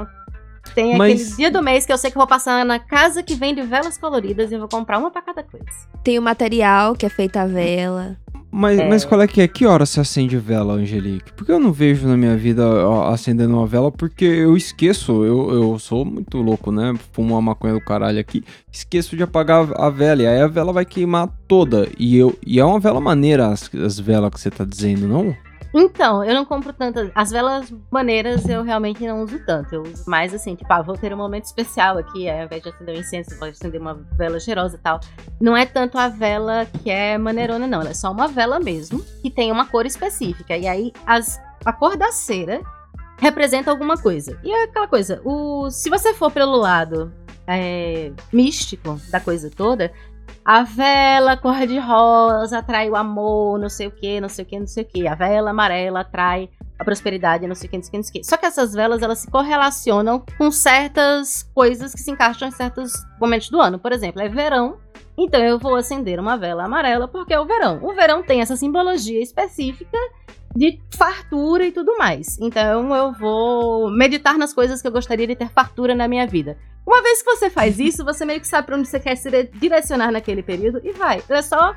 [0.73, 3.21] tem Mas- aquele dia do mês que eu sei que eu vou passar na casa
[3.21, 5.67] que vende velas coloridas e eu vou comprar uma pra cada coisa.
[6.03, 8.17] Tem o material que é feito a vela.
[8.51, 8.89] Mas, É.
[8.89, 9.47] mas qual é que é?
[9.47, 11.31] Que hora você acende vela, Angelique?
[11.33, 12.63] Porque eu não vejo na minha vida
[13.11, 16.93] acendendo uma vela, porque eu esqueço, eu, eu sou muito louco, né?
[17.13, 20.73] Fumo uma maconha do caralho aqui, esqueço de apagar a vela, e aí a vela
[20.73, 21.87] vai queimar toda.
[21.97, 25.35] E, eu, e é uma vela maneira, as, as velas que você tá dizendo, não?
[25.74, 27.11] Então, eu não compro tantas.
[27.13, 29.76] As velas maneiras eu realmente não uso tanto.
[29.76, 32.30] Eu uso mais assim, tipo, ah, vou ter um momento especial aqui.
[32.30, 34.99] Ao invés de acender um incenso, vou acender uma vela cheirosa e tal.
[35.39, 37.82] Não é tanto a vela que é maneirona, não.
[37.82, 40.57] Ela é só uma vela mesmo, que tem uma cor específica.
[40.57, 42.61] E aí, as, a cor da cera
[43.20, 44.39] representa alguma coisa.
[44.43, 47.11] E é aquela coisa, o, se você for pelo lado
[47.45, 49.91] é, místico da coisa toda,
[50.49, 54.65] A vela cor-de-rosa atrai o amor, não sei o que, não sei o que, não
[54.65, 55.07] sei o que.
[55.07, 58.03] A vela amarela atrai a prosperidade, não sei o que, não sei o que, não
[58.03, 58.27] sei o que.
[58.27, 62.93] Só que essas velas, elas se correlacionam com certas coisas que se encaixam em certos
[63.21, 63.77] momentos do ano.
[63.77, 64.79] Por exemplo, é verão,
[65.15, 67.77] então eu vou acender uma vela amarela porque é o verão.
[67.83, 69.99] O verão tem essa simbologia específica
[70.55, 72.37] de fartura e tudo mais.
[72.39, 76.57] Então eu vou meditar nas coisas que eu gostaria de ter fartura na minha vida.
[76.85, 79.29] Uma vez que você faz isso, você meio que sabe para onde você quer se
[79.53, 81.21] direcionar naquele período e vai.
[81.29, 81.75] É só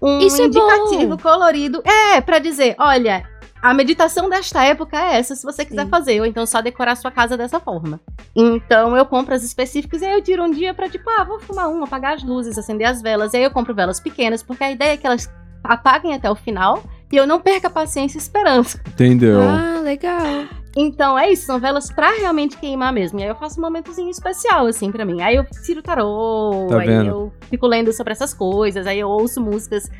[0.00, 1.22] um Isso é indicativo bom.
[1.22, 1.82] colorido.
[1.84, 3.24] É, para dizer, olha,
[3.62, 5.90] a meditação desta época é essa, se você quiser Sim.
[5.90, 8.00] fazer, ou então só decorar sua casa dessa forma.
[8.34, 11.40] Então eu compro as específicas e aí eu tiro um dia pra, tipo, ah, vou
[11.40, 13.32] fumar uma, apagar as luzes, acender as velas.
[13.32, 15.28] E aí eu compro velas pequenas, porque a ideia é que elas
[15.64, 16.82] apaguem até o final
[17.12, 18.80] e eu não perca a paciência e esperança.
[18.88, 19.40] Entendeu?
[19.42, 20.44] Ah, legal.
[20.78, 23.18] Então é isso, são velas pra realmente queimar mesmo.
[23.18, 25.22] E aí eu faço um momentozinho especial, assim, pra mim.
[25.22, 27.08] Aí eu tiro tarô, Tá aí vendo?
[27.08, 29.90] eu fico lendo sobre essas coisas, aí eu ouço músicas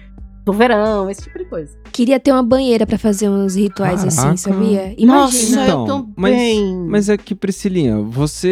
[0.46, 1.76] do verão, esse tipo de coisa.
[1.90, 4.28] Queria ter uma banheira pra fazer uns rituais Caraca.
[4.28, 4.94] assim, sabia?
[4.96, 5.06] Imagina.
[5.06, 6.76] Nossa, Então, eu mas- também.
[6.88, 8.48] Mas é que, Priscilinha, você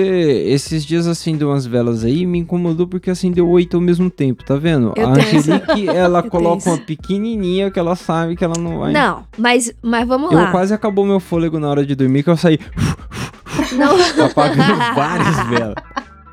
[0.49, 4.45] esses dias acendeu umas velas aí e me incomodou porque acendeu oito ao mesmo tempo,
[4.45, 4.93] tá vendo?
[4.97, 8.93] Eu a Angelique, ela tenho coloca uma pequenininha que ela sabe que ela não vai.
[8.93, 10.51] Não, mas, mas vamos Eu lá.
[10.51, 12.59] quase acabou meu fôlego na hora de dormir que eu saí
[13.79, 13.95] Não,
[14.27, 15.75] apagando várias velas.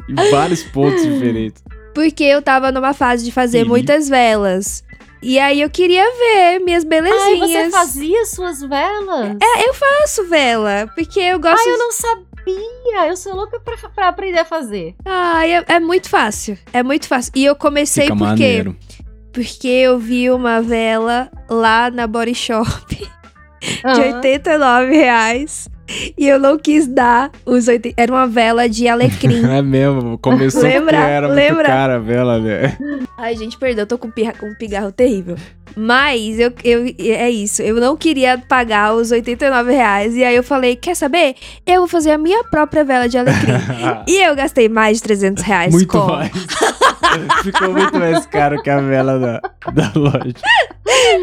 [0.10, 1.64] Em vários pontos diferentes.
[1.94, 3.68] porque eu tava numa fase de fazer Ih.
[3.70, 4.84] muitas velas.
[5.22, 7.66] E aí eu queria ver minhas Ai, belezinhas.
[7.66, 9.38] você fazia suas velas?
[9.42, 11.60] É, eu faço vela, porque eu gosto.
[11.68, 13.08] Ai, eu não sabia.
[13.08, 14.96] Eu sou louca pra, pra aprender a fazer.
[15.06, 16.58] Ai, é, é muito fácil.
[16.74, 17.32] É muito fácil.
[17.36, 18.76] E eu comecei Fica porque maneiro.
[19.32, 22.68] porque eu vi uma vela lá na Body Shop
[22.98, 23.10] de
[23.84, 24.16] Ah.
[24.16, 25.70] 89 reais.
[26.18, 28.00] E eu não quis dar os 80.
[28.00, 29.42] Era uma vela de alecrim.
[29.52, 30.84] É mesmo, começou Lembra?
[30.84, 31.66] porque era muito Lembra?
[31.66, 32.78] cara a vela, né?
[33.18, 35.36] Ai, gente, perdão, eu tô com, pirra, com um pigarro terrível.
[35.76, 40.16] Mas eu, eu, é isso, eu não queria pagar os 89 reais.
[40.16, 41.36] E aí eu falei: quer saber?
[41.66, 43.54] Eu vou fazer a minha própria vela de alecrim.
[44.08, 46.06] e eu gastei mais de 300 reais muito com.
[46.08, 46.32] mais.
[47.44, 50.34] Ficou muito mais caro que a vela da, da loja.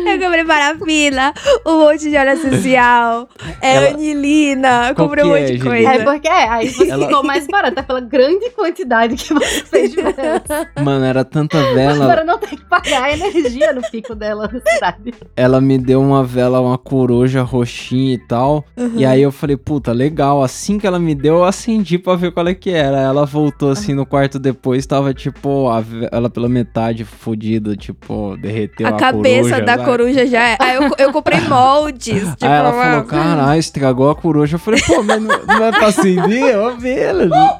[0.06, 1.32] Eu comprei parafina,
[1.66, 3.28] um monte de óleo essencial,
[3.60, 5.88] é, Ela- anilina, Qual comprei um que monte é, de coisa.
[5.94, 9.90] É porque é, aí você Ela- ficou mais barata pela grande quantidade que você fez
[9.92, 10.42] de velas.
[10.82, 12.06] Mano, era tanta vela.
[12.06, 15.14] Para não ter que pagar a energia no pico dela cidade.
[15.36, 18.64] Ela me deu uma vela, uma coruja roxinha e tal.
[18.76, 18.92] Uhum.
[18.96, 20.42] E aí eu falei, puta, legal.
[20.42, 22.98] Assim que ela me deu, eu acendi pra ver qual é que era.
[23.00, 28.86] Ela voltou assim no quarto depois, tava tipo, a ela pela metade fodida, tipo, derreteu
[28.86, 29.84] a, a cabeça coruja, da sabe?
[29.90, 30.56] coruja já é.
[30.58, 32.22] Aí eu, eu comprei moldes.
[32.30, 34.56] Tipo, Aí ela uma- falou, caralho, estragou a coruja.
[34.56, 36.44] Eu falei, pô, mas não, não é pra acender?
[36.54, 37.26] É uma vela.
[37.26, 37.58] né?"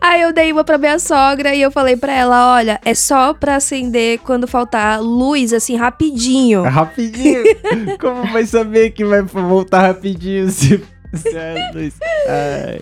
[0.00, 3.34] Aí eu dei uma pra minha sogra e eu falei pra ela: olha, é só
[3.34, 6.64] pra acender quando faltar luz, assim, rapidinho.
[6.64, 7.42] É rapidinho.
[8.00, 10.82] Como vai saber que vai voltar rapidinho se...
[11.14, 11.94] se é luz?
[12.28, 12.80] Ai.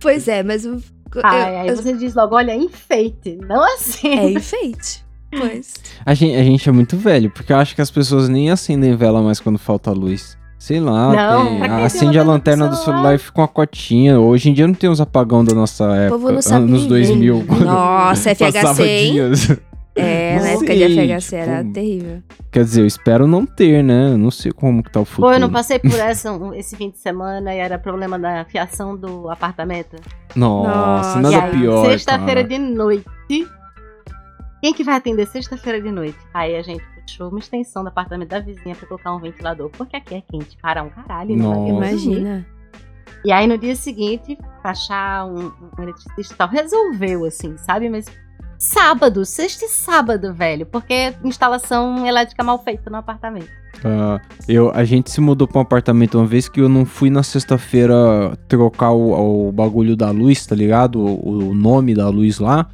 [0.00, 0.64] Pois é, mas.
[0.64, 0.80] eu-
[1.22, 4.18] Ai, aí eu- você diz logo, olha, enfeite, não assim.
[4.18, 5.04] É enfeite.
[5.30, 5.74] Pois.
[6.04, 8.94] A gente, a gente é muito velho, porque eu acho que as pessoas nem acendem
[8.96, 10.36] vela mais quando falta luz.
[10.58, 13.14] Sei lá, Não, tem- acende a lanterna do do celular?
[13.14, 14.18] e fica uma cotinha.
[14.18, 16.18] Hoje em dia não tem os apagão da nossa época.
[16.18, 16.94] povo não sabe anos viver.
[17.06, 17.44] 2000.
[17.46, 19.12] quando Nossa, passava FHC, hein?
[19.12, 19.50] dias.
[19.94, 20.84] É, Não na época de
[21.18, 22.22] FHC era tipo, terrível.
[22.50, 24.12] Quer dizer, eu espero não ter, né?
[24.12, 25.28] Eu Não sei como que tá o futuro.
[25.28, 28.44] Pô, eu não passei por essa um- esse fim de semana e era problema da
[28.46, 29.96] fiação do apartamento.
[30.34, 30.68] Nossa,
[31.18, 31.20] Nossa.
[31.20, 31.86] nada aí, pior.
[31.90, 33.04] Sexta-feira de noite.
[34.66, 36.18] Quem que vai atender sexta-feira de noite?
[36.34, 39.94] Aí a gente puxou uma extensão do apartamento da vizinha pra colocar um ventilador, porque
[39.94, 41.36] aqui é quente para um caralho.
[41.36, 41.86] Não Nossa.
[41.86, 42.44] Imagina.
[43.24, 47.88] E aí no dia seguinte, pra achar um, um eletricista e tal, resolveu, assim, sabe?
[47.88, 48.06] Mas
[48.58, 53.48] sábado, sexta e sábado, velho, porque instalação elétrica mal feita no apartamento.
[53.84, 57.08] Ah, eu, a gente se mudou pra um apartamento uma vez que eu não fui
[57.08, 60.98] na sexta-feira trocar o, o bagulho da luz, tá ligado?
[60.98, 62.68] O, o nome da luz lá.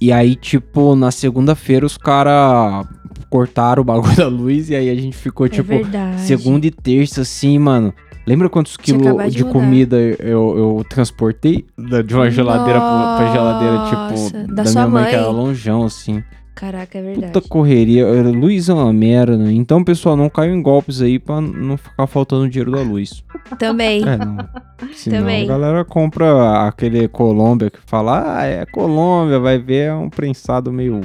[0.00, 2.86] E aí, tipo, na segunda-feira os caras
[3.28, 6.20] cortaram o bagulho da luz e aí a gente ficou, É tipo, verdade.
[6.22, 7.92] segunda e terça, assim, mano.
[8.26, 13.32] Lembra quantos quilos de de, comida eu, eu transportei da- de uma geladeira pra, pra
[13.32, 15.20] geladeira, Nossa, tipo, da da, minha mãe, que mãe?
[15.20, 16.22] era longeão, assim.
[16.58, 17.32] Caraca, é verdade.
[17.32, 18.04] Puta correria.
[18.04, 19.34] era- Luz é uma merda.
[19.52, 23.22] Então, pessoal, não caiam em golpes aí pra não ficar faltando dinheiro da luz.
[23.60, 24.02] Também.
[24.02, 24.36] É, não.
[24.92, 25.44] Senão Também.
[25.44, 30.72] a galera compra aquele Colômbia que fala, ah, é Colômbia, vai ver, é um prensado
[30.72, 31.00] meio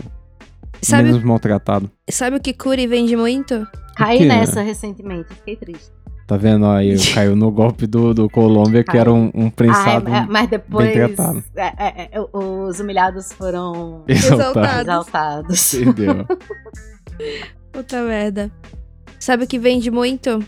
[0.81, 1.89] Sabe, menos maltratado.
[2.09, 3.67] sabe o que cura e vende muito?
[3.95, 5.91] Caí nessa recentemente, fiquei triste.
[6.25, 6.65] Tá vendo?
[6.67, 10.05] Aí caiu no golpe do, do Colômbia, que era um, um prensado.
[10.09, 11.43] Ai, mas depois bem tratado.
[11.55, 14.81] é, é, é, os humilhados foram exaltado.
[14.81, 15.73] exaltados.
[15.73, 16.25] Entendeu?
[17.71, 18.51] Puta merda.
[19.19, 20.43] Sabe o que vende muito?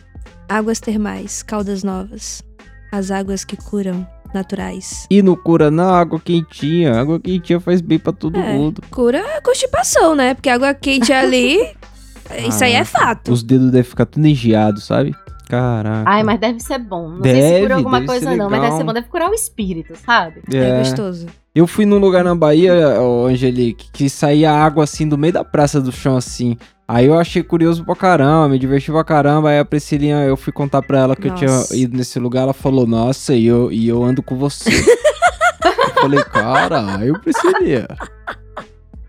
[0.47, 2.43] Águas termais, caldas novas.
[2.91, 5.05] As águas que curam, naturais.
[5.09, 6.93] E não cura na água quentinha.
[6.99, 8.53] Água quentinha faz bem pra todo É.
[8.53, 8.81] mundo.
[8.91, 10.33] Cura a constipação, né?
[10.33, 11.57] Porque água quente ali.
[12.47, 13.31] isso aí é Ah, fato.
[13.31, 15.15] Os dedos devem ficar tudo engiados, sabe?
[15.47, 16.09] Caraca.
[16.09, 17.09] Ai, mas deve ser bom.
[17.09, 18.93] Não sei se Deve, cura alguma deve coisa, não, mas deve ser bom.
[18.93, 20.41] Deve curar o espírito, sabe?
[20.53, 21.27] É, gostoso.
[21.53, 22.73] Eu fui num lugar na Bahia,
[23.27, 26.57] Angelique, que saía água assim do meio da praça do chão assim.
[26.87, 29.49] Aí eu achei curioso pra caramba, me diverti pra caramba.
[29.49, 31.73] Aí a Priscilinha, eu fui contar pra ela que eu Nossa.
[31.73, 32.43] tinha ido nesse lugar.
[32.43, 34.69] Ela falou, nossa, e eu, e eu ando com você.
[34.69, 37.87] eu falei, caralho, Priscilinha.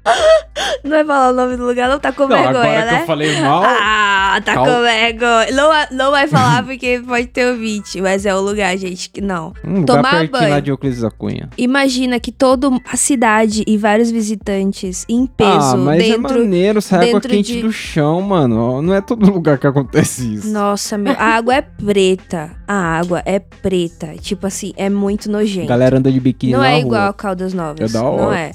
[0.87, 2.97] Não vai falar o nome do lugar, não tá com Não, vergonha, agora né?
[2.97, 3.63] que eu falei mal.
[3.67, 5.53] Ah, tá Cal- com vergonha.
[5.53, 9.21] Não, vai- não vai falar porque pode ter ouvinte, mas é o lugar, gente, que
[9.21, 9.53] não.
[9.65, 10.51] um tomar banho.
[10.51, 11.49] lá de Euclides da Cunha.
[11.59, 16.39] Imagina que toda a cidade e vários visitantes em peso ah, mas é dentro.
[16.41, 18.81] maneiro, sai água quente de- do chão, mano.
[18.83, 20.49] Não é todo lugar que acontece isso.
[20.53, 22.51] Nossa, meu, a água é preta.
[22.69, 24.15] A água é preta.
[24.21, 25.67] Tipo assim, é muito nojento.
[25.69, 26.81] Galera anda de biquíni não é rua.
[26.81, 27.91] igual a Caldas Novas.
[27.91, 28.39] É da Não hora.
[28.39, 28.51] é.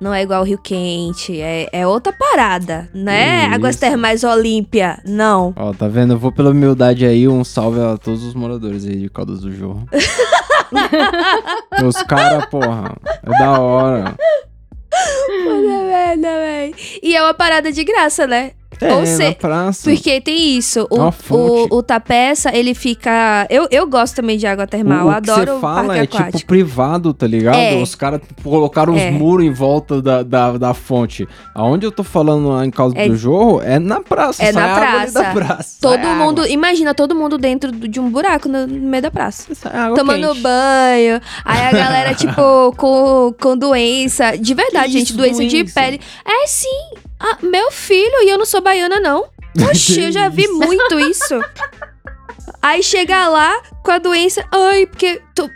[0.00, 1.40] Não é igual o Rio Quente.
[1.40, 2.88] É, é outra parada.
[2.94, 3.54] Não é Isso.
[3.54, 4.98] Águas Termais Olímpia.
[5.04, 5.52] Não.
[5.56, 6.14] Ó, tá vendo?
[6.14, 9.52] Eu vou pela humildade aí, um salve a todos os moradores aí de Caldas do
[9.52, 9.86] Jorro.
[11.84, 14.14] Os caras, porra, é da hora.
[14.90, 16.74] Puta merda, véi.
[17.02, 18.52] E é uma parada de graça, né?
[18.80, 19.90] É, Ou se- na praça.
[19.90, 20.80] Porque tem isso.
[20.80, 23.46] É O, o, o tapeça, ele fica.
[23.50, 25.06] Eu, eu gosto também de água termal.
[25.06, 26.38] o, o que adoro você fala é aquático.
[26.38, 27.56] tipo privado, tá ligado?
[27.56, 27.74] É.
[27.76, 29.10] Os caras colocaram É.
[29.10, 31.28] uns muros em volta da, da, da fonte.
[31.54, 34.42] Aonde eu tô falando lá em Caldas É- do Jorro é na praça.
[34.42, 35.30] É sai na ali praça.
[35.32, 35.76] praça.
[35.80, 36.40] Todo sai mundo.
[36.42, 36.48] água.
[36.52, 39.46] Imagina todo mundo dentro de um buraco no, meio da praça.
[39.72, 40.40] Água Tomando quente.
[40.40, 41.20] banho.
[41.44, 44.36] Aí a galera, tipo, com, com doença.
[44.38, 45.80] De verdade, Que gente, isso, doença, de doença?
[45.80, 46.00] pele.
[46.24, 46.94] É sim.
[47.20, 49.28] Ah, meu filho, e eu não sou baiana, não.
[49.70, 51.38] Oxi, eu já vi muito isso.
[52.62, 54.44] Aí chega lá com a doença.
[54.52, 55.48] Ai, porque tu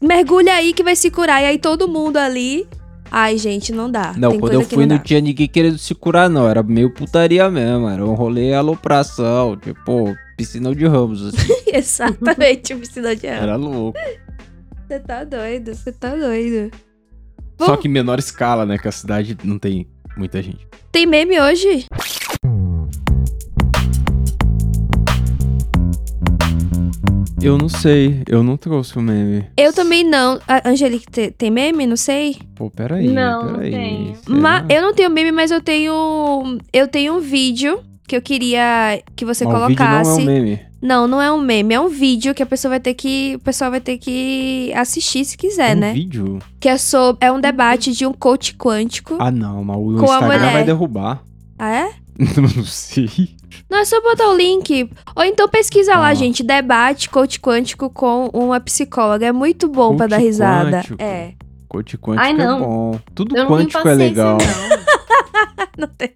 [0.00, 1.42] mergulha aí que vai se curar.
[1.42, 2.66] E aí todo mundo ali.
[3.10, 4.14] Ai, gente, não dá.
[4.16, 6.48] Não, Tem quando eu fui não não tinha ninguém querendo se curar, não.
[6.48, 7.88] Era meio putaria mesmo.
[7.88, 9.56] Era um rolê alopração.
[9.56, 11.54] Tipo, piscina de ramos, assim.
[11.72, 13.42] Exatamente, piscina de água.
[13.42, 13.98] Era louco.
[14.86, 16.70] Você tá doido, você tá doido.
[17.58, 17.76] Só Bom.
[17.76, 18.78] que em menor escala, né?
[18.78, 19.86] Que a cidade não tem
[20.20, 20.68] muita gente.
[20.92, 21.86] Tem meme hoje?
[27.42, 29.46] Eu não sei, eu não trouxe o meme.
[29.56, 30.38] Eu também não.
[30.46, 31.86] A Angelique, te- tem meme?
[31.86, 32.36] Não sei.
[32.54, 33.70] Pô, peraí, Não, não peraí.
[33.70, 34.14] tenho.
[34.16, 34.36] será?
[34.38, 36.58] Ma- eu não tenho meme, mas eu tenho.
[36.70, 37.80] Eu tenho um vídeo
[38.10, 40.20] que eu queria que você Mas o vídeo não é colocasse.
[40.20, 40.60] um meme.
[40.82, 43.34] Não, não é um meme, é um vídeo que a pessoa vai ter que.
[43.36, 45.92] O pessoal vai ter que assistir se quiser, É um né?
[45.92, 46.38] vídeo?
[46.58, 47.24] Que é sobre.
[47.24, 49.16] É um debate de um coach quântico.
[49.20, 50.52] Ah, não, mas o Com a Instagram mulher.
[50.52, 51.22] vai derrubar.
[51.56, 51.90] Ah, é?
[52.56, 53.08] não sei.
[53.70, 54.90] Não, é só botar o link.
[55.14, 56.14] Ou então pesquisa lá, Ah.
[56.14, 56.42] gente.
[56.42, 59.26] Debate coach quântico com uma psicóloga.
[59.26, 60.78] É muito bom pra Coach dar risada.
[60.78, 60.96] quântico.
[61.00, 61.34] É.
[61.68, 62.58] Coach quântico Ai, é não.
[62.60, 63.00] bom.
[63.14, 64.38] Tudo Eu quântico é legal.
[64.38, 64.80] não.
[65.78, 66.10] Não tem.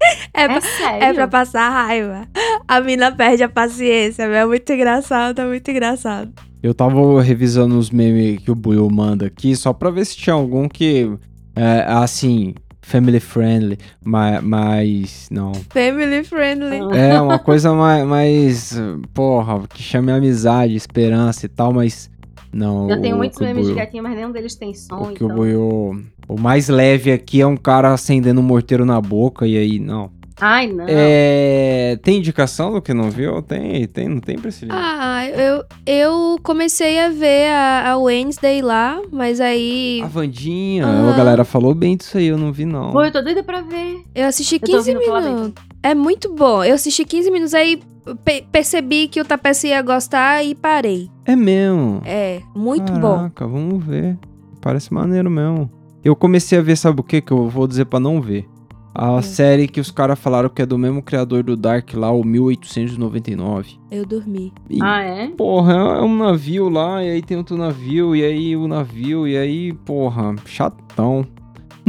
[0.32, 1.02] É, pra, É sério.
[1.04, 2.26] é pra passar raiva.
[2.66, 4.22] A mina perde a paciência.
[4.22, 6.32] É muito engraçado, é muito engraçado.
[6.62, 10.34] Eu tava revisando os memes que o Buiu manda aqui, só pra ver se tinha
[10.34, 11.10] algum que,
[11.56, 15.52] é, assim, family friendly, mas, mas não.
[15.70, 16.78] Family friendly.
[16.96, 18.74] É, uma coisa mais, mais,
[19.14, 22.10] porra, que chame amizade, esperança e tal, mas
[22.52, 22.90] não.
[22.90, 25.28] Eu tenho muitos memes de gatinho, mas nenhum deles tem som, O então...
[25.28, 29.78] Buiu- O mais leve aqui é um cara acendendo um morteiro na boca e aí,
[29.78, 30.10] não.
[30.42, 30.86] Ai, não.
[30.88, 33.42] É, tem indicação do que não viu?
[33.42, 34.72] Tem, tem, não tem, Priscila?
[34.74, 41.12] Ah, eu, eu comecei a ver a, a Wednesday lá, mas aí A Vandinha, Ah.
[41.12, 42.90] a galera falou bem disso aí, eu não vi não.
[42.90, 44.02] Pô, eu tô doida pra ver.
[44.14, 45.34] eu assisti Eu tô 15 ouvindo falar bem.
[45.34, 45.64] minutos.
[45.82, 46.64] É muito bom.
[46.64, 47.78] Eu assisti 15 minutos, aí
[48.24, 51.08] pe- percebi que o Tapeça ia gostar e parei.
[51.24, 52.00] É mesmo.
[52.04, 53.16] É, muito bom.
[53.16, 54.18] Caraca, vamos ver.
[54.60, 55.70] Parece maneiro mesmo.
[56.04, 57.20] Eu comecei a ver, sabe o que?
[57.20, 58.46] Que eu vou dizer pra não ver.
[58.94, 59.22] A Hum.
[59.22, 63.78] série que os caras falaram que é do mesmo criador do Dark lá, o 1899.
[63.90, 64.52] Eu dormi.
[64.68, 65.28] E, Ah, é?
[65.28, 69.36] porra, é um navio lá, e aí tem outro navio, e aí o navio, e
[69.36, 71.24] aí, porra, chatão.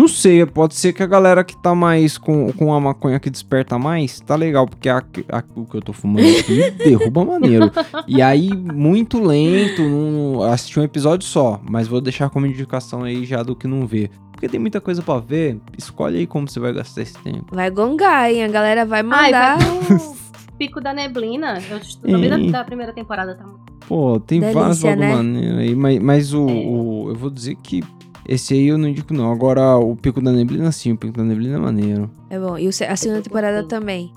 [0.01, 3.29] Não sei, pode ser que a galera que tá mais com, com a maconha que
[3.29, 4.97] desperta mais, tá legal, porque a,
[5.29, 7.71] a- o que eu tô fumando aqui derruba maneiro.
[8.07, 13.23] E aí, muito lento, não, assisti um episódio só, mas vou deixar como indicação aí
[13.25, 14.09] já do que não vê.
[14.31, 17.53] Porque tem muita coisa pra ver, escolhe aí como você vai gastar esse tempo.
[17.55, 18.43] Vai gongar, hein?
[18.43, 19.57] A galera vai Ai, mandar.
[19.59, 20.15] vai ter um
[20.57, 21.61] Pico da Neblina.
[21.69, 23.71] Eu estou vendo da primeira temporada, tá muito.
[23.87, 25.15] Pô, tem Delícia, vários né?
[25.15, 26.53] maneiros aí, mas, mas o, É.
[26.53, 27.83] o- Eu vou dizer que
[28.27, 29.31] esse aí eu não indico, não.
[29.31, 32.09] Agora, o Pico da Neblina, sim, o Pico da Neblina é maneiro.
[32.29, 32.57] É bom.
[32.57, 34.11] E a segunda temporada também.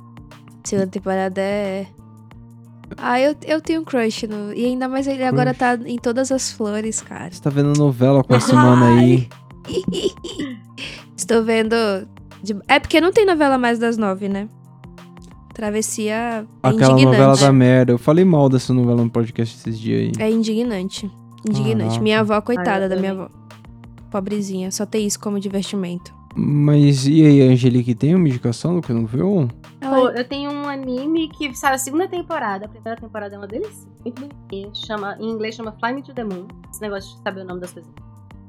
[0.64, 1.86] A segunda temporada é.
[2.98, 4.52] Ah, eu, eu tenho um crush no.
[4.52, 7.30] E ainda mais ele agora tá em todas as flores, cara.
[7.32, 9.26] Você tá vendo novela com a semana aí?
[11.16, 11.74] Estou vendo.
[12.42, 14.48] de- É porque não tem novela mais das nove, né?
[15.54, 17.04] Travessia é Aquela indignante.
[17.04, 17.92] novela da merda.
[17.92, 20.24] Eu falei mal dessa novela no podcast esses dias aí.
[20.26, 21.10] É indignante.
[21.48, 21.84] Indignante.
[21.84, 22.02] Caraca.
[22.02, 23.28] Minha avó, coitada eu da minha avó.
[24.14, 24.70] Pobrezinha.
[24.70, 26.14] Só tem isso como divertimento.
[26.36, 29.48] Mas e aí, Angelique, tem uma indicação do que não viu?
[29.80, 32.66] Pô, eu tenho um anime que sai a segunda temporada.
[32.66, 33.88] A primeira temporada é uma delícia.
[34.04, 34.70] Muito bonitinha.
[34.72, 36.46] Chama, em inglês chama Fly Me to the Moon.
[36.70, 37.90] Esse negócio de saber o nome das coisas.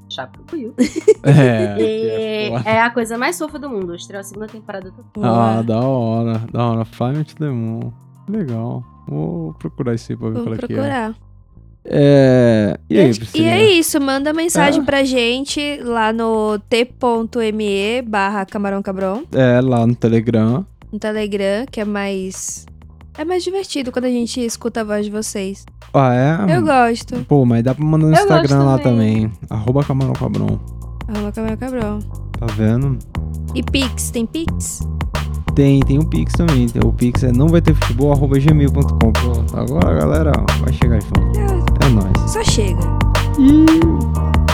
[0.07, 0.76] Chato pro Will.
[1.24, 1.76] É.
[1.80, 2.70] E foda.
[2.70, 3.95] é a coisa mais fofa do mundo.
[3.95, 6.86] Estreou a segunda temporada do Ah, da hora, da hora.
[6.86, 7.91] Fly Me to the Moon.
[8.30, 8.84] Legal.
[9.07, 11.16] Vou procurar isso aí pra ver Vamos qual é que é.
[11.88, 12.78] É.
[12.90, 14.84] E aí, e, é isso, manda mensagem Ah.
[14.84, 20.66] pra gente lá no t.me barra camarão cabrão, É, lá no Telegram.
[20.92, 22.66] no Telegram, que é mais.
[23.18, 25.64] É mais divertido quando a gente escuta a voz de vocês.
[25.94, 26.58] Ah, é?
[26.58, 27.24] Eu gosto.
[27.26, 29.30] Pô, mas dá pra mandar no Eu Instagram lá também.
[29.30, 29.40] também.
[29.50, 30.60] Arroba Camarão Cabrão.
[31.08, 32.00] Arroba camarão cabrão.
[32.38, 32.98] Tá vendo?
[33.54, 34.80] E Pix, tem Pix?
[35.56, 36.68] Tem, tem o Pix também.
[36.84, 39.58] O Pix é não vai ter futebol, arroba gmail.com.
[39.58, 41.39] Agora, galera, vai chegar junto.
[41.82, 42.32] É nóis.
[42.32, 42.82] Só chega.
[43.39, 44.45] Ih.